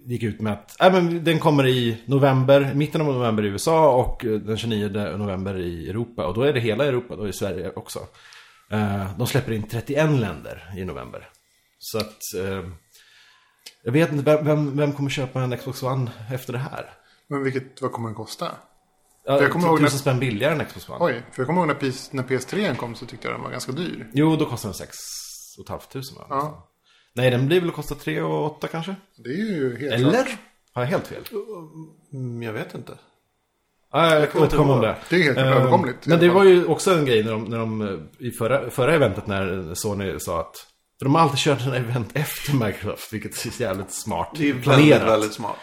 [0.06, 3.96] gick ut med att äh, men den kommer i november, mitten av november i USA
[3.96, 6.26] och eh, den 29 november i Europa.
[6.28, 8.00] Och då är det hela Europa, då är Sverige också.
[8.72, 11.30] Eh, de släpper in 31 länder i november.
[11.80, 12.70] Så att eh,
[13.84, 16.90] jag vet inte, vem, vem, vem kommer köpa en Xbox One efter det här?
[17.28, 18.52] Men vilket, vad kommer den kosta?
[19.26, 20.98] Ja, jag kommer ihåg när- tusen spänn billigare än Xbox One.
[21.06, 23.52] Oj, för jag kommer ihåg när, PS, när PS3 kom så tyckte jag den var
[23.52, 24.10] ganska dyr.
[24.14, 24.98] Jo, då kostar den 6
[25.68, 25.80] 500
[26.18, 26.26] va?
[26.30, 26.70] Ja.
[27.16, 28.96] Nej, den blir väl att kosta 3 och 8 kanske?
[29.18, 30.12] Det är ju helt Eller?
[30.24, 30.38] klart.
[30.74, 31.24] Har jag helt fel?
[32.14, 32.98] Mm, jag vet inte.
[33.92, 34.98] Ja, jag kommer återkommer om inte det.
[35.10, 37.58] Det är helt Eh, överkomligt Men det var ju också en grej när de, när
[37.58, 40.56] de i förra, förra eventet när Sony sa att
[41.00, 44.30] för de har alltid kört sina event efter Microsoft, vilket är jävligt smart.
[44.38, 45.08] Det är väldigt, planerat.
[45.08, 45.58] väldigt smart.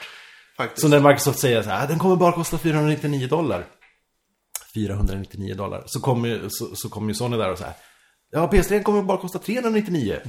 [0.57, 0.81] Faktiskt.
[0.83, 3.67] Så när Microsoft säger så här, "Ah, den kommer bara kosta 499 dollar.
[4.75, 5.83] 499 dollar.
[5.87, 7.75] Så kommer ju, så, så kommer ju Sony där och så här,
[8.31, 10.21] ja PS3 kommer bara kosta 399.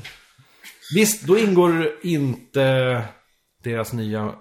[0.96, 3.04] Visst, då ingår inte
[3.64, 4.34] deras nya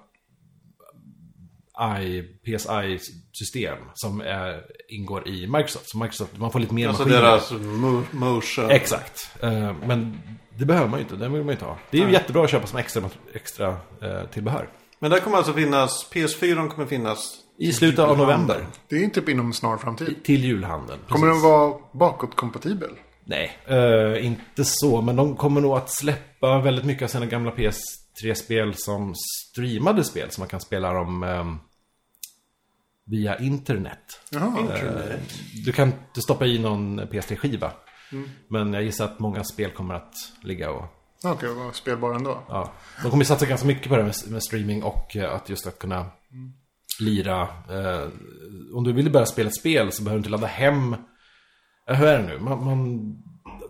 [2.02, 5.90] I, PSI-system som är, ingår i Microsoft.
[5.90, 7.22] Så Microsoft, man får lite mer Alltså maskiner.
[7.22, 8.70] deras mo- motion.
[8.70, 9.30] Exakt.
[9.42, 10.18] Eh, men
[10.58, 11.78] det behöver man ju inte, det vill man ju inte ha.
[11.90, 13.02] Det är ju jättebra att köpa som extra,
[13.34, 13.68] extra
[14.02, 14.68] eh, tillbehör.
[14.98, 18.66] Men där kommer alltså finnas, PS4 kommer finnas I slutet av november.
[18.88, 20.24] Det är typ inom snar framtid.
[20.24, 21.00] Till julhandeln.
[21.08, 22.90] Kommer den vara bakåtkompatibel?
[23.30, 25.00] Nej, eh, inte så.
[25.02, 30.30] Men de kommer nog att släppa väldigt mycket av sina gamla PS3-spel som streamade spel.
[30.30, 31.58] Så man kan spela dem ehm,
[33.06, 34.20] via internet.
[34.30, 34.76] Jaha.
[34.76, 35.18] Eh,
[35.64, 37.70] du kan inte stoppa i någon PS3-skiva.
[38.48, 40.84] Men jag gissar att många spel kommer att ligga och...
[41.24, 42.42] Okej, okay, spelbar ändå.
[42.48, 42.72] Ja,
[43.02, 45.66] de kommer satsa ganska mycket på det här med, med streaming och eh, att just
[45.66, 46.06] att kunna
[47.00, 47.42] lira.
[47.42, 48.08] Eh,
[48.74, 50.96] om du vill börja spela ett spel så behöver du inte ladda hem.
[51.94, 52.38] Hur är det nu?
[52.38, 53.14] Man, man,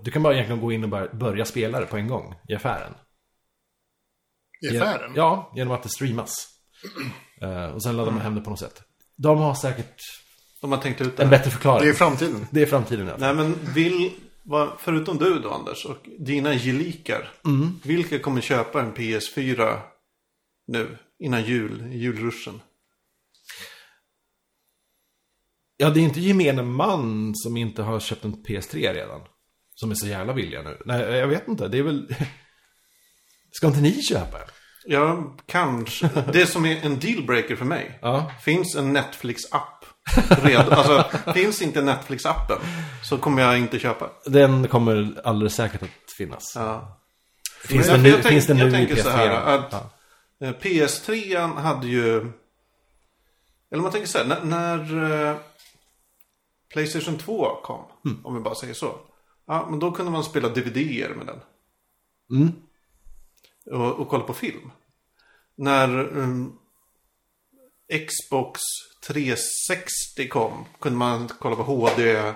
[0.03, 2.55] du kan bara egentligen gå in och bara börja spela det på en gång i
[2.55, 2.95] affären.
[4.73, 5.13] I affären?
[5.17, 6.49] Ja, genom att det streamas.
[7.43, 8.83] Eh, och sen laddar man hem det på något sätt.
[9.17, 10.01] De har säkert
[10.61, 11.23] De har tänkt ut det.
[11.23, 11.85] en bättre förklaring.
[11.85, 12.47] Det är framtiden.
[12.51, 13.07] Det är framtiden.
[13.07, 13.15] Ja.
[13.19, 14.11] Nej men vill,
[14.79, 17.33] förutom du då Anders och dina gelikar.
[17.83, 19.81] Vilka kommer köpa en PS4
[20.67, 22.61] nu innan jul, i julruschen?
[25.81, 29.21] Ja, det är inte gemene man som inte har köpt en PS3 redan.
[29.75, 30.79] Som är så jävla villiga nu.
[30.85, 31.69] Nej, jag vet inte.
[31.69, 32.15] Det är väl...
[33.53, 34.47] Ska inte ni köpa en?
[34.87, 36.09] Ja, kanske.
[36.33, 37.99] Det som är en dealbreaker för mig.
[38.03, 38.33] Ja.
[38.43, 39.85] Finns en Netflix-app
[40.43, 40.73] redan?
[40.73, 41.05] alltså,
[41.35, 42.59] finns inte Netflix-appen
[43.05, 44.11] så kommer jag inte köpa.
[44.27, 46.53] Den kommer alldeles säkert att finnas.
[46.55, 47.01] Ja.
[47.65, 49.03] Finns, Jag- den nu, jag tänk- finns den jag nu i tänker PS3?
[49.05, 50.47] så här, att- ja.
[50.47, 52.33] Eh, PS3 hade ju
[53.73, 55.37] Eller man tänker så här, när, när eh,
[56.73, 57.85] Playstation 2 kom,
[58.25, 58.99] om vi bara säger så.
[59.47, 61.41] Ja, men då kunde man spela DVD-er med den.
[62.31, 62.53] Mm.
[63.67, 64.71] Och, och kolla på film.
[65.57, 66.59] När um,
[68.09, 68.61] Xbox
[69.07, 72.33] 360 kom kunde man kolla på HD,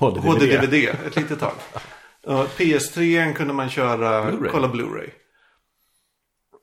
[0.00, 0.24] HD-DVD.
[0.24, 0.74] HD-DVD
[1.06, 1.54] ett litet tag.
[2.22, 4.48] Och PS3 kunde man köra, Blu-ray.
[4.50, 5.10] kolla Blu-ray.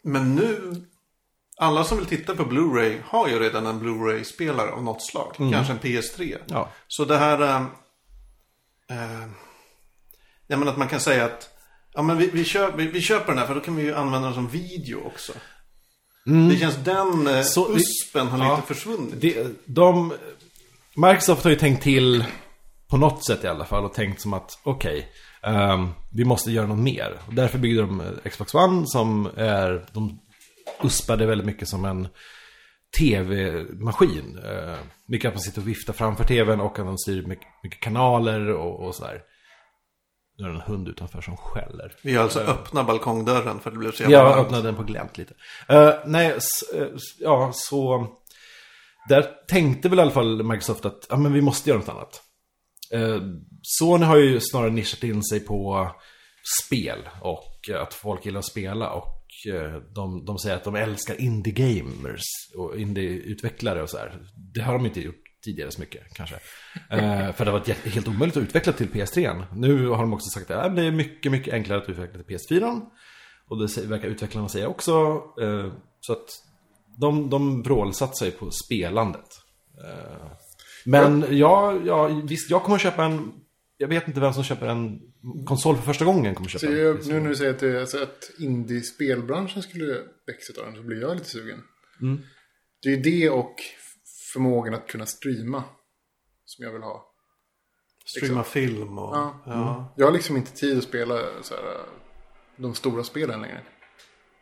[0.03, 0.75] Men nu,
[1.57, 5.33] alla som vill titta på Blu-ray har ju redan en Blu-ray-spelare av något slag.
[5.37, 6.37] Kanske en PS3.
[6.47, 6.69] Ja.
[6.87, 7.41] Så det här...
[8.89, 9.27] Äh,
[10.47, 11.49] jag menar att man kan säga att
[11.93, 13.95] ja, men vi, vi, köper, vi, vi köper den här för då kan vi ju
[13.95, 15.33] använda den som video också.
[16.49, 18.55] Det känns den äh, Så uspen har ja.
[18.55, 19.21] lite försvunnit.
[19.21, 20.13] Det, de,
[20.95, 22.25] Microsoft har ju tänkt till
[22.87, 25.07] på något sätt i alla fall och tänkt som att okej,
[25.43, 27.19] ehm, vi måste göra något mer.
[27.31, 30.19] Därför byggde de eh, Xbox One som är, de
[30.83, 32.07] uspade väldigt mycket som en
[32.97, 34.39] tv-maskin.
[34.45, 37.79] Uh, mycket att man sitter och viftar framför tvn och att de styr mycket, mycket
[37.79, 39.21] kanaler och, och sådär.
[40.37, 41.95] Nu är det en hund utanför som skäller.
[42.01, 45.33] Vi alltså öppnar balkongdörren för det blev så jävla Jag öppnade den på glänt lite.
[45.69, 46.27] Eh, nej,
[46.75, 46.87] eh,
[47.19, 48.07] ja, så...
[49.09, 52.21] Där tänkte väl i alla fall Microsoft att ja, men vi måste göra något annat.
[52.93, 53.21] Uh,
[53.61, 55.91] Sony har ju snarare nischat in sig på
[56.63, 58.89] spel och eh, att folk gillar att spela.
[58.89, 59.14] Och eh,
[59.95, 62.23] de, de säger att de älskar indie-gamers
[62.57, 64.21] och indie-utvecklare och så här.
[64.53, 66.35] Det har de inte gjort tidigare så mycket kanske.
[66.89, 69.43] Eh, för det har varit jätte- helt omöjligt att utveckla till PS3.
[69.55, 72.35] Nu har de också sagt att ja, det är mycket, mycket enklare att utveckla till
[72.35, 72.81] PS4.
[73.47, 74.91] Och det verkar utvecklarna säga också.
[75.41, 76.25] Eh, så att
[76.97, 79.27] de, de vrålsatsar ju på spelandet.
[79.87, 80.27] Eh,
[80.85, 83.31] men ja, ja, visst, jag kommer att köpa en...
[83.85, 84.99] Jag vet inte vem som köper en
[85.45, 87.07] konsol för första gången kommer köpa jag, en.
[87.07, 91.01] nu när du säger att, det, alltså att indie-spelbranschen skulle växa av den så blir
[91.01, 91.63] jag lite sugen.
[92.01, 92.21] Mm.
[92.81, 93.55] Det är ju det och
[94.33, 95.63] förmågan att kunna streama
[96.45, 97.11] som jag vill ha.
[98.05, 99.15] Streama film och...
[99.15, 99.43] Ja.
[99.45, 99.93] Ja.
[99.97, 101.63] Jag har liksom inte tid att spela så här,
[102.57, 103.61] de stora spelen längre.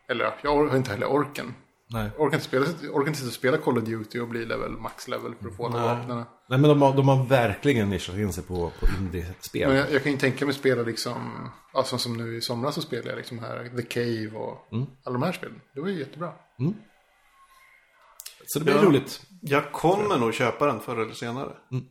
[0.08, 1.54] Eller ja, jag har inte heller orken.
[1.90, 2.10] Nej.
[2.18, 5.08] Jag orkar inte, spela, jag orkar inte spela Call of Duty och bli level, max
[5.08, 6.18] level för att få alla vapnen.
[6.50, 9.68] Nej, men de har, de har verkligen nischat in sig på, på indie-spel.
[9.68, 12.82] Men jag, jag kan ju tänka mig spela liksom, alltså som nu i somras så
[12.82, 14.86] spelade jag liksom här The Cave och Mm.
[15.04, 15.62] alla de här spelen.
[15.76, 16.32] Det var ju jättebra.
[18.46, 18.82] Så det blir Ja.
[18.82, 19.22] roligt.
[19.42, 21.52] Jag kommer nog köpa den förr eller senare.
[21.72, 21.84] Mm.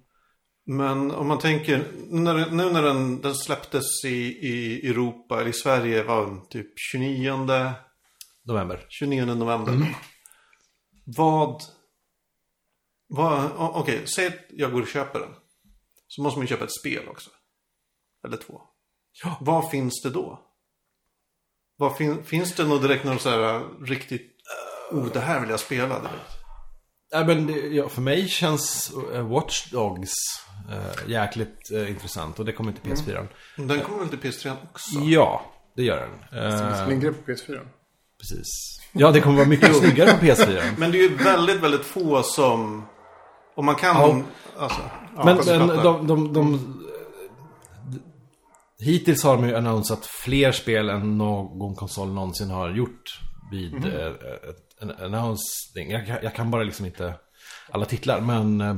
[0.67, 4.17] Men om man tänker, när, nu när den, den släpptes i,
[4.49, 7.73] i Europa, eller i Sverige, var den typ 29,
[8.45, 8.87] November.
[8.89, 9.73] 29 november.
[9.73, 9.89] Mm.
[11.05, 11.63] Vad,
[13.09, 15.35] vad okej, säg att jag går och köper den.
[16.07, 17.31] Så måste man ju köpa ett spel också.
[18.27, 18.61] Eller två.
[19.23, 19.37] Ja.
[19.41, 20.41] Vad finns det då?
[21.77, 24.37] Vad fin, finns det nog direkt något så här uh, riktigt,
[24.91, 26.43] oh det här vill jag spela direkt.
[27.11, 30.13] Ja, men det, ja, för mig känns eh, Watch Dogs
[30.71, 32.39] eh, jäkligt eh, intressant.
[32.39, 33.27] Och det kommer till PS4.
[33.57, 34.99] Den kommer väl till PS3 också?
[34.99, 36.45] Ja, det gör den.
[36.45, 37.67] Eh, Slängde det på PS4.
[38.23, 38.79] Precis.
[38.93, 40.63] Ja, det kommer vara mycket snyggare på PS4.
[40.79, 42.87] Men det är ju väldigt, väldigt få som...
[43.57, 43.97] Om man kan...
[43.97, 44.23] Ja.
[44.59, 44.81] Alltså,
[45.17, 46.79] ja, Men, men de, de, de,
[48.79, 53.21] Hittills har de ju annonsat fler spel än någon konsol någonsin har gjort
[53.51, 53.85] vid Mhm.
[53.85, 55.91] eh, ett, en annonsning.
[55.91, 57.15] Jag, kan- jag kan bara liksom inte
[57.71, 58.61] alla titlar, men...
[58.61, 58.77] eh,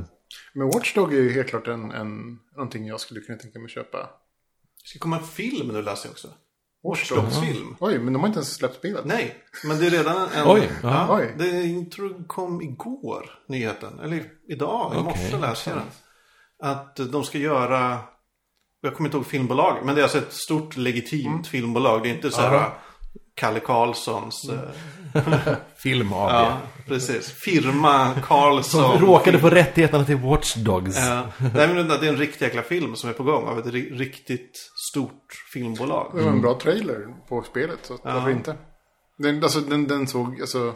[0.53, 3.97] Men Watchdog är ju helt klart en, en, någonting jag skulle kunna tänka mig köpa.
[3.97, 6.27] Det ska komma en film nu läser jag också.
[6.89, 7.75] Watch Watch Dogs film.
[7.79, 9.05] Oj, men de har inte ens släppt spelet.
[9.05, 10.47] Nej, men det är redan en...
[10.47, 11.07] Oj, ja.
[11.09, 11.33] Oj.
[11.37, 13.99] Det tror kom igår, nyheten.
[13.99, 15.87] Eller idag, i morse läste jag den.
[16.71, 17.97] Att de ska göra...
[18.81, 22.03] Jag kommer inte ihåg filmbolag, men det är alltså ett stort legitimt filmbolag.
[22.03, 22.69] Det är inte så här.
[23.35, 24.49] Kalle Karlssons...
[24.49, 24.59] eh,
[25.77, 26.29] Film AB.
[26.31, 26.57] Ja,
[26.87, 27.31] precis.
[27.31, 28.81] Firma Karlsson.
[28.99, 30.97] Som råkade få rättigheterna till Watch Dogs.
[30.97, 31.21] Ja.
[31.53, 33.97] Nej, men det är en riktig jäkla film som är på gång av ett ri-
[33.97, 36.11] riktigt stort filmbolag.
[36.15, 38.57] Det var en bra trailer på spelet, så varför inte?
[39.17, 40.75] Den, alltså, den, den såg, alltså...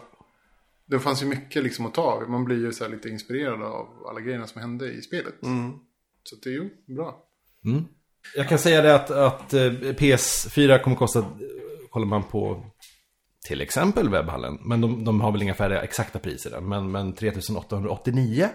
[0.86, 2.30] Det fanns ju mycket liksom att ta av.
[2.30, 5.34] Man blir ju så här lite inspirerad av alla grejerna som hände i spelet.
[6.24, 7.24] Så det är ju bra.
[8.36, 11.26] Jag kan säga det att, att eh, PS4 kommer kosta,
[11.90, 12.66] kollar man på
[13.48, 17.14] till exempel webbhallen, men de, de har väl inga färdiga exakta priser än, men, men
[17.14, 18.50] 3889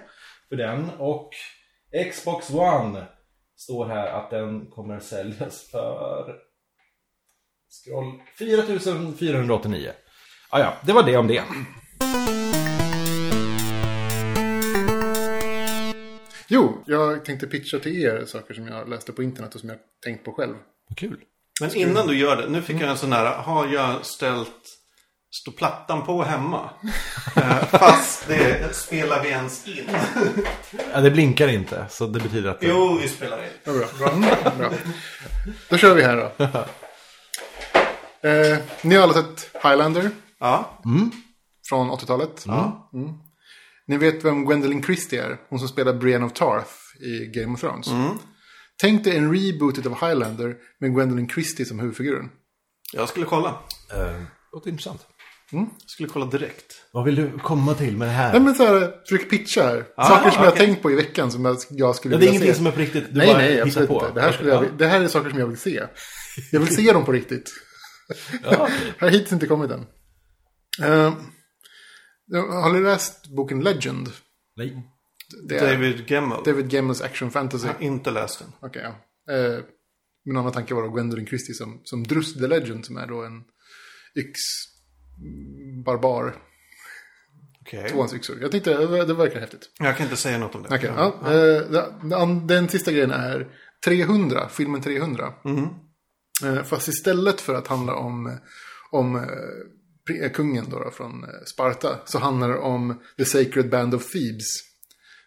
[0.48, 0.90] för den.
[0.90, 1.30] Och
[2.12, 3.06] Xbox One
[3.56, 6.34] står här att den kommer säljas för
[7.68, 9.92] scroll 4489.
[10.50, 11.44] Ah, ja, det var det om det.
[16.48, 19.78] Jo, jag tänkte pitcha till er saker som jag läste på internet och som jag
[20.04, 20.54] tänkt på själv.
[20.88, 21.20] Vad kul.
[21.60, 24.83] Men innan du gör det, nu fick jag en sån här, har jag ställt
[25.34, 26.70] står plattan på hemma.
[27.36, 29.90] Eh, Fast det spelar vi ens in.
[30.92, 32.60] Ja, det blinkar inte, så det betyder att...
[32.60, 33.50] det- Jo, vi spelar in.
[33.64, 33.86] Ja, bra.
[33.98, 34.10] Bra.
[34.10, 34.70] Mm, bra.
[35.68, 36.44] Då kör vi här då.
[38.28, 40.10] Eh, ni har alla sett Highlander
[40.40, 40.80] Ja.
[41.68, 42.46] från 80-talet.
[42.46, 43.10] Mm.
[43.86, 45.36] Ni vet vem Gwendolyn Christie är?
[45.48, 46.70] Hon som spelar Brienne of Tarth
[47.00, 47.86] i Game of Thrones.
[48.80, 52.30] Tänk dig en reboot av Highlander med Gwendolyn Christie som huvudfiguren.
[52.92, 53.48] Jag skulle kolla.
[53.94, 54.22] Eh,
[54.52, 55.06] låter intressant.
[55.50, 56.74] Jag skulle kolla direkt.
[56.92, 58.32] Vad vill du komma till med det här?
[58.32, 59.86] Nej men så här, försök pitcha här.
[59.96, 62.26] Ah, saker som jag har tänkt på i veckan som jag, jag skulle Ja, det
[62.26, 62.56] är vilja ingenting se.
[62.58, 63.04] som är på riktigt.
[63.10, 63.94] Du nej, bara nej, absolut på.
[63.94, 64.14] inte.
[64.14, 65.82] Det här, skulle jag, det här är saker som jag vill se.
[66.52, 67.52] Jag vill se dem på riktigt.
[68.42, 68.68] Ja,
[68.98, 69.86] har hittills inte kommit än.
[70.82, 71.14] Uh,
[72.32, 74.08] har ni läst boken Legend?
[74.56, 74.90] Nej.
[75.48, 76.42] Det är David Gemmell.
[76.44, 77.66] David Gemmels action fantasy.
[77.66, 78.48] Jag har inte läst den.
[78.60, 79.34] Okej, ja.
[79.34, 79.58] Eh,
[80.24, 83.22] min andra tanke var då Gwendolyn Christie som, som Drust the Legend som är då
[83.22, 83.42] en
[85.22, 86.34] yx-barbar.
[87.60, 87.88] Okej.
[87.90, 88.38] Tvåans yxor.
[88.40, 88.70] Jag tyckte
[89.04, 89.70] det, verkar häftigt.
[89.78, 90.68] Jag kan inte säga något om det.
[90.76, 91.32] Okej, ja.
[91.32, 93.46] Eh, den- den, sista grejen är
[93.84, 95.32] 300, filmen 300.
[96.44, 98.38] Eh, fast istället för att handla om,
[98.90, 104.10] om eh, kungen då, då från Sparta så handlar det om The Sacred Band of
[104.12, 104.46] Thebes.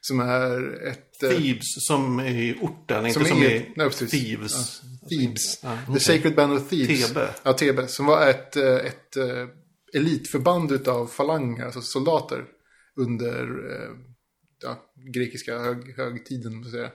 [0.01, 1.19] Som är ett...
[1.19, 4.11] Thebes som i orten, inte Som som, är- i nej, precis.
[4.11, 4.81] Thieves.
[5.09, 5.63] Thebes.
[5.63, 7.07] Ja, The Sacred Band of Thebes.
[7.07, 7.29] Thebe.
[7.43, 7.87] Ja, Thebe.
[7.87, 9.17] Som var ett, ett
[9.97, 12.45] elitförband utav falanger, alltså soldater.
[12.95, 13.89] Under eh,
[14.63, 16.91] ja, grekiska hög, högtiden, jag säga.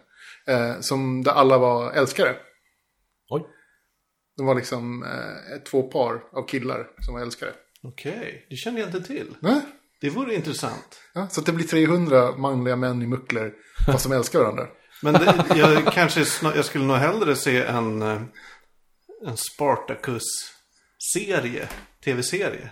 [0.46, 2.36] Eh, som där alla var älskare.
[3.28, 3.46] Oj.
[4.36, 7.52] De var liksom eh, två par av killar som var älskare.
[7.82, 9.36] Okej, det känner jag inte till.
[9.40, 9.60] Nej?
[10.00, 11.00] Det vore intressant.
[11.14, 13.52] Ja, så det blir 300 manliga män i muckler,
[13.86, 14.68] fast de älskar varandra.
[15.02, 18.22] Men det, jag, kanske jag skulle nog hellre se en, eh,
[19.26, 21.68] en Spartacus-serie,
[22.04, 22.70] tv-serie,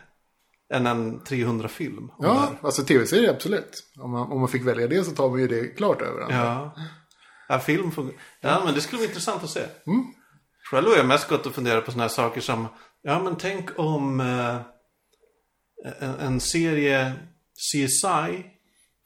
[0.71, 2.11] än en 300-film.
[2.19, 3.85] Ja, alltså tv-serie absolut.
[3.99, 6.37] Om man, om man fick välja det så tar vi ju det klart över andra.
[6.37, 6.75] Ja.
[7.49, 8.11] ja, film får...
[8.41, 9.63] Ja, men det skulle vara intressant att se.
[10.71, 12.67] Själv har jag mest gått och funderat på sådana här saker som,
[13.03, 14.57] ja men tänk om eh,
[16.01, 17.13] en, en serie
[17.55, 18.45] CSI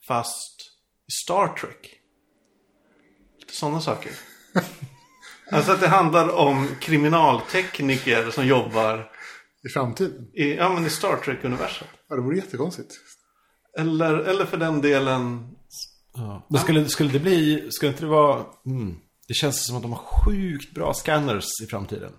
[0.07, 0.61] fast
[1.23, 1.91] Star Trek.
[3.39, 4.11] Lite sådana saker.
[5.51, 9.11] alltså att det handlar om kriminaltekniker som jobbar
[9.65, 10.27] I framtiden.
[10.33, 11.87] i, ja, men i Star Trek-universum.
[12.09, 12.93] Ja, det vore jättekonstigt.
[13.79, 15.55] Eller, eller för den delen
[16.17, 16.47] Ja.
[16.49, 18.95] Men skulle, skulle det bli, skulle inte det vara, mm,
[19.27, 22.11] det känns som att de har sjukt bra scanners i framtiden.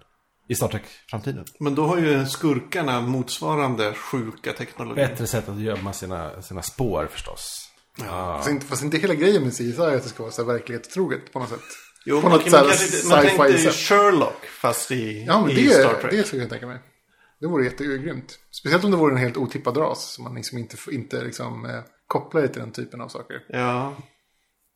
[0.48, 1.44] I Star Trek-framtiden.
[1.60, 4.96] Men då har ju skurkarna motsvarande sjuka teknologi.
[4.96, 7.70] Bättre sätt att gömma sina, sina spår förstås.
[7.98, 8.36] Ja.
[8.36, 10.52] Fast, inte, fast inte hela grejen med CSI är att det ska vara så här
[10.52, 11.60] verklighetstroget på något sätt.
[12.04, 13.70] Jo, på man, något man, man sci-fi tänkte.
[13.70, 16.12] Sherlock fast i, Ja, men i det, Star Trek.
[16.12, 16.78] det skulle jag tänka mig.
[17.40, 18.38] Det vore jättegrymt.
[18.50, 20.12] Speciellt om det vore en helt otippad ras.
[20.12, 23.36] Som man liksom inte, inte liksom, eh, kopplar det till den typen av saker.
[23.48, 23.96] Ja.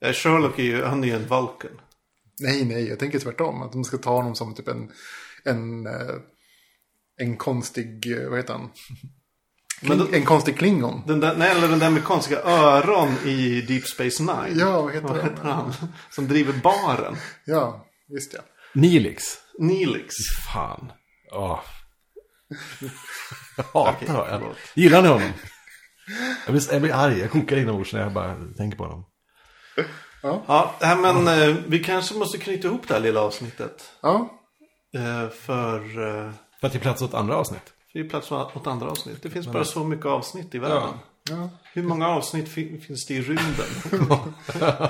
[0.01, 0.13] ja.
[0.13, 1.81] Sherlock är ju, han är ju en Vulcan.
[2.41, 3.63] Nej, nej, jag tänker tvärtom.
[3.63, 4.91] Att de ska ta honom som typ en,
[5.45, 6.15] en, eh,
[7.21, 8.63] en konstig, eh, vad heter han?
[9.83, 11.03] Men Kling, då- en konstig klingon.
[11.07, 14.59] Den där, nej, eller den där med konstiga öron i Deep Space Nine.
[14.59, 15.53] Ja, vad heter Vad heter han?
[15.73, 15.89] han?
[16.11, 17.17] Som driver baren.
[17.45, 18.41] Ja, just ja.
[18.75, 19.25] Nilix.
[19.59, 20.15] Neelix.
[20.55, 20.93] Fan.
[21.33, 21.61] Åh.
[23.73, 24.55] Hatar Okej, honom.
[24.75, 25.31] Gillar ni honom?
[26.47, 27.19] Jag blir, jag blir arg.
[27.19, 29.05] Jag kokar inombords när jag bara tänker på honom.
[30.23, 33.83] Ja, nej, men eh, vi kanske måste knyta ihop det här lilla avsnittet.
[34.03, 34.37] Ja,
[34.95, 35.79] Eh, för
[36.27, 37.73] eh, För att ge plats åt andra avsnitt.
[37.93, 39.23] det är plats åt andra avsnitt.
[39.23, 40.89] Det finns bara så mycket avsnitt i världen.
[41.31, 41.51] ja.
[41.73, 43.67] Hur många avsnitt fi- finns det i rymden?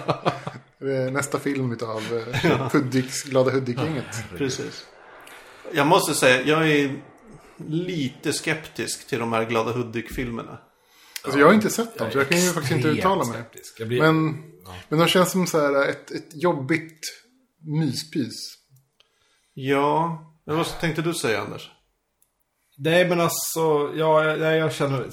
[0.78, 2.02] Det är nästa film utav
[2.44, 4.24] eh, Hudiks, Glada Hudik-gänget.
[4.38, 4.86] Precis.
[5.72, 7.02] Jag måste säga, jag är
[7.68, 10.58] lite skeptisk till de här Glada Hudik-filmerna.
[11.22, 13.42] Alltså jag har inte sett dem, så jag kan ju faktiskt inte uttala mig.
[13.86, 14.00] blir...
[14.00, 14.32] Men,
[14.88, 17.00] men de känns som så här ett, ett jobbigt
[17.60, 18.34] myspys.
[19.54, 21.70] Ja, men vad tänkte du säga Anders?
[22.78, 25.08] Nej men alltså, ja, jag, jag känner...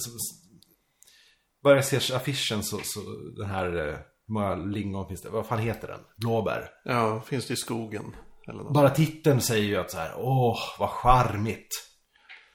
[1.64, 3.00] Bara jag ser affischen så, så
[3.38, 5.30] den här, eh, hur många lingon finns det?
[5.30, 6.00] Vad fan heter den?
[6.18, 6.70] Blåbär.
[6.84, 8.16] Ja, finns det i skogen?
[8.48, 8.74] Eller något?
[8.74, 11.88] Bara titeln säger ju att så här, åh, vad charmigt.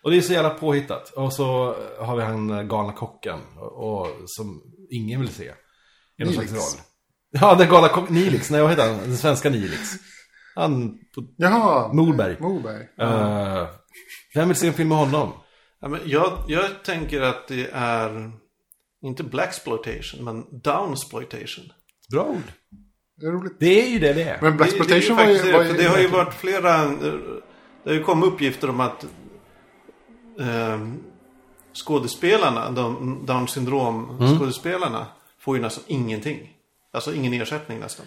[0.03, 1.11] Och det är så jävla påhittat.
[1.11, 3.41] Och så har vi han eh, galna kocken.
[3.57, 5.53] Och, och som ingen vill se.
[6.19, 6.85] I någon slags roll.
[7.31, 8.51] Ja, den galna kocken, Nilix.
[8.51, 8.99] Nej, vad heter han?
[8.99, 9.81] Den svenska Nilix.
[10.55, 12.37] Han på Jaha, Morberg.
[12.41, 12.89] Morberg.
[13.01, 13.69] Eh,
[14.35, 15.33] vem vill se en film med honom?
[15.81, 18.33] Ja, men jag, jag tänker att det är
[19.05, 21.65] inte blaxploitation, men downsploitation.
[22.13, 22.53] Bra ord.
[23.17, 23.57] Det är roligt.
[23.61, 24.39] Det är ju det det är.
[24.43, 25.39] Men Det, det, är ju Blaxploitation var ju...
[25.39, 26.87] faktiskt Var det, ju för det har ju varit flera...
[27.85, 29.07] Det har ju kommit uppgifter om att...
[30.41, 31.03] ehm,
[31.75, 34.39] skådespelarna, de Down syndrom Mm.
[34.39, 35.07] skådespelarna
[35.41, 36.39] får ju nästan ingenting.
[36.93, 38.07] Alltså ingen ersättning nästan.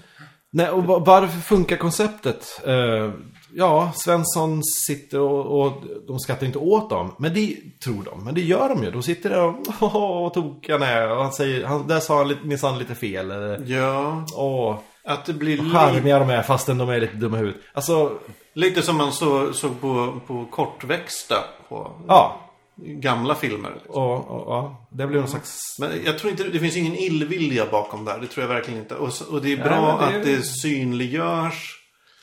[0.51, 2.61] Nej, och va- varför funkar konceptet?
[2.65, 3.11] Eh,
[3.53, 7.15] ja, Svensson sitter och, och de skrattar inte åt dem.
[7.19, 8.23] Men det tror de.
[8.23, 8.91] Men det gör de ju.
[8.91, 11.11] De sitter där och åh, vad tokig han är.
[11.11, 13.31] Och han säger, han, där sa han minsann lite fel.
[13.31, 17.37] Eller, Ja, åh, att det blir vad charmiga de är fastän de är lite dumma
[17.37, 17.61] i huvudet.
[17.73, 18.11] Alltså,
[18.55, 21.35] lite som man så, såg på, på kortväxta
[21.69, 22.41] på ja.
[22.75, 23.71] gamla filmer.
[23.75, 24.03] Liksom.
[24.03, 25.59] Och, och, ja, det blir någon slags...
[25.79, 28.19] Men jag tror inte, det finns ingen illvilja bakom där.
[28.19, 28.95] Det tror jag verkligen inte.
[28.95, 31.81] Och, så- och det är Nej, bra men det- att det synliggörs.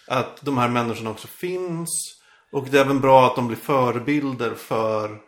[0.09, 1.89] Att de här människorna också finns.
[2.53, 5.19] Och det är även bra att de blir förebilder för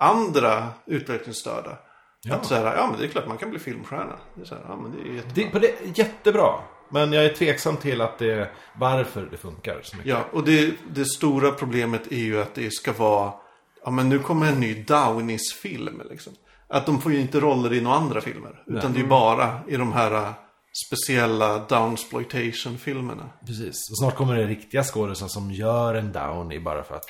[0.00, 1.78] andra utvecklingsstörda.
[2.30, 4.16] Att så här, ja men det är klart man kan bli filmstjärna.
[4.34, 5.32] Det är så här, ja men det är jättebra.
[5.34, 6.54] Det, på det, jättebra.
[6.90, 10.10] Men jag är tveksam till att det, varför det funkar så mycket.
[10.10, 13.32] Ja, och det, det stora problemet är ju att det ska vara,
[13.84, 16.32] ja men nu kommer en ny Downies-film liksom.
[16.68, 18.62] Att de får ju inte roller i några andra filmer.
[18.66, 20.30] Utan det är ju bara i de här äh,
[20.86, 23.30] speciella Downsploitation-filmerna.
[23.46, 23.90] Precis.
[23.90, 27.08] Och snart kommer det riktiga skådespelare som gör en Downey bara för att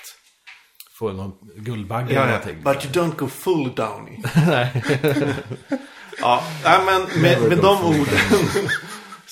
[0.99, 2.39] få någon guldbagge eller Ja, ja.
[2.39, 2.63] någonting.
[2.63, 4.19] But you don't go full Downey.
[4.47, 4.83] Nej.
[6.21, 8.49] ja, nej, men med, med de orden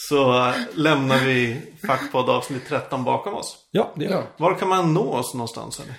[0.08, 3.68] så lämnar vi Fackpodd avsnitt 13 bakom oss.
[3.70, 4.26] Ja, det gör jag.
[4.38, 5.80] Var kan man nå oss någonstans?
[5.80, 5.94] Eller?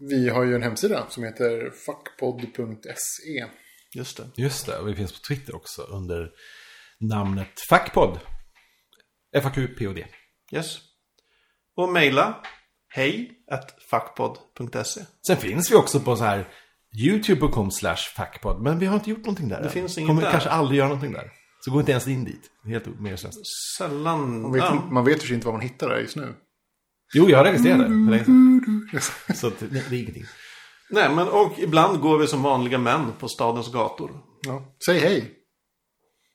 [0.00, 3.46] Vi har ju en hemsida som heter fuckpod.se.
[3.94, 4.28] Just det.
[4.36, 6.30] Just det, och vi finns på Twitter också under
[7.00, 8.18] namnet Fackpodd.
[9.42, 10.04] FAQPOD.
[10.52, 10.78] Yes.
[11.76, 12.42] Och mejla
[12.88, 15.00] hej at fackpodd.se.
[15.26, 16.48] Sen finns vi också på så här
[17.04, 18.62] youtube.com slash fackpodd.
[18.62, 19.70] Men vi har inte gjort någonting där Det än.
[19.72, 20.30] finns inget Kommer där.
[20.30, 21.30] kanske aldrig göra någonting där.
[21.68, 22.40] Så gå inte ens in dit.
[22.64, 23.38] Helt meningslöst.
[23.78, 24.42] Sällan.
[24.42, 24.72] Man vet, ja.
[24.72, 26.34] inte- man vet ju inte vad man hittar där just nu.
[27.14, 27.78] Jo, jag har registrerat
[29.28, 29.34] det.
[29.34, 30.24] Så att, det, det är ingenting.
[30.90, 34.10] Nej, men och ibland går vi som vanliga män på stadens gator.
[34.46, 34.76] Ja.
[34.86, 35.34] Säg hej.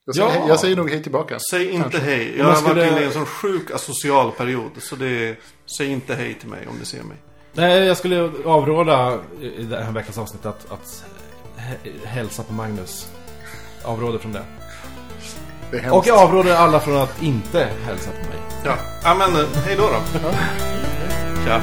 [0.06, 0.34] Jag säger, Ja.
[0.34, 0.44] hej.
[0.48, 1.38] jag säger nog hej tillbaka.
[1.52, 2.00] Säg inte Kanske.
[2.00, 2.38] hej.
[2.38, 4.72] Jag har skulle- varit inne i en sån sjuk asocial period.
[4.78, 5.38] Så det
[5.78, 7.18] säg inte hej till mig om du ser mig.
[7.54, 11.06] Nej, jag skulle avråda i det här veckans avsnitt att, att
[11.58, 13.12] hä- hälsa på Magnus.
[13.84, 14.46] Avråder från det.
[15.74, 15.96] Det är hemskt.
[15.98, 18.40] Och jag avråder alla från att inte hälsa på mig.
[18.66, 20.20] Ja, ja men hej då då.
[21.46, 21.62] Tja.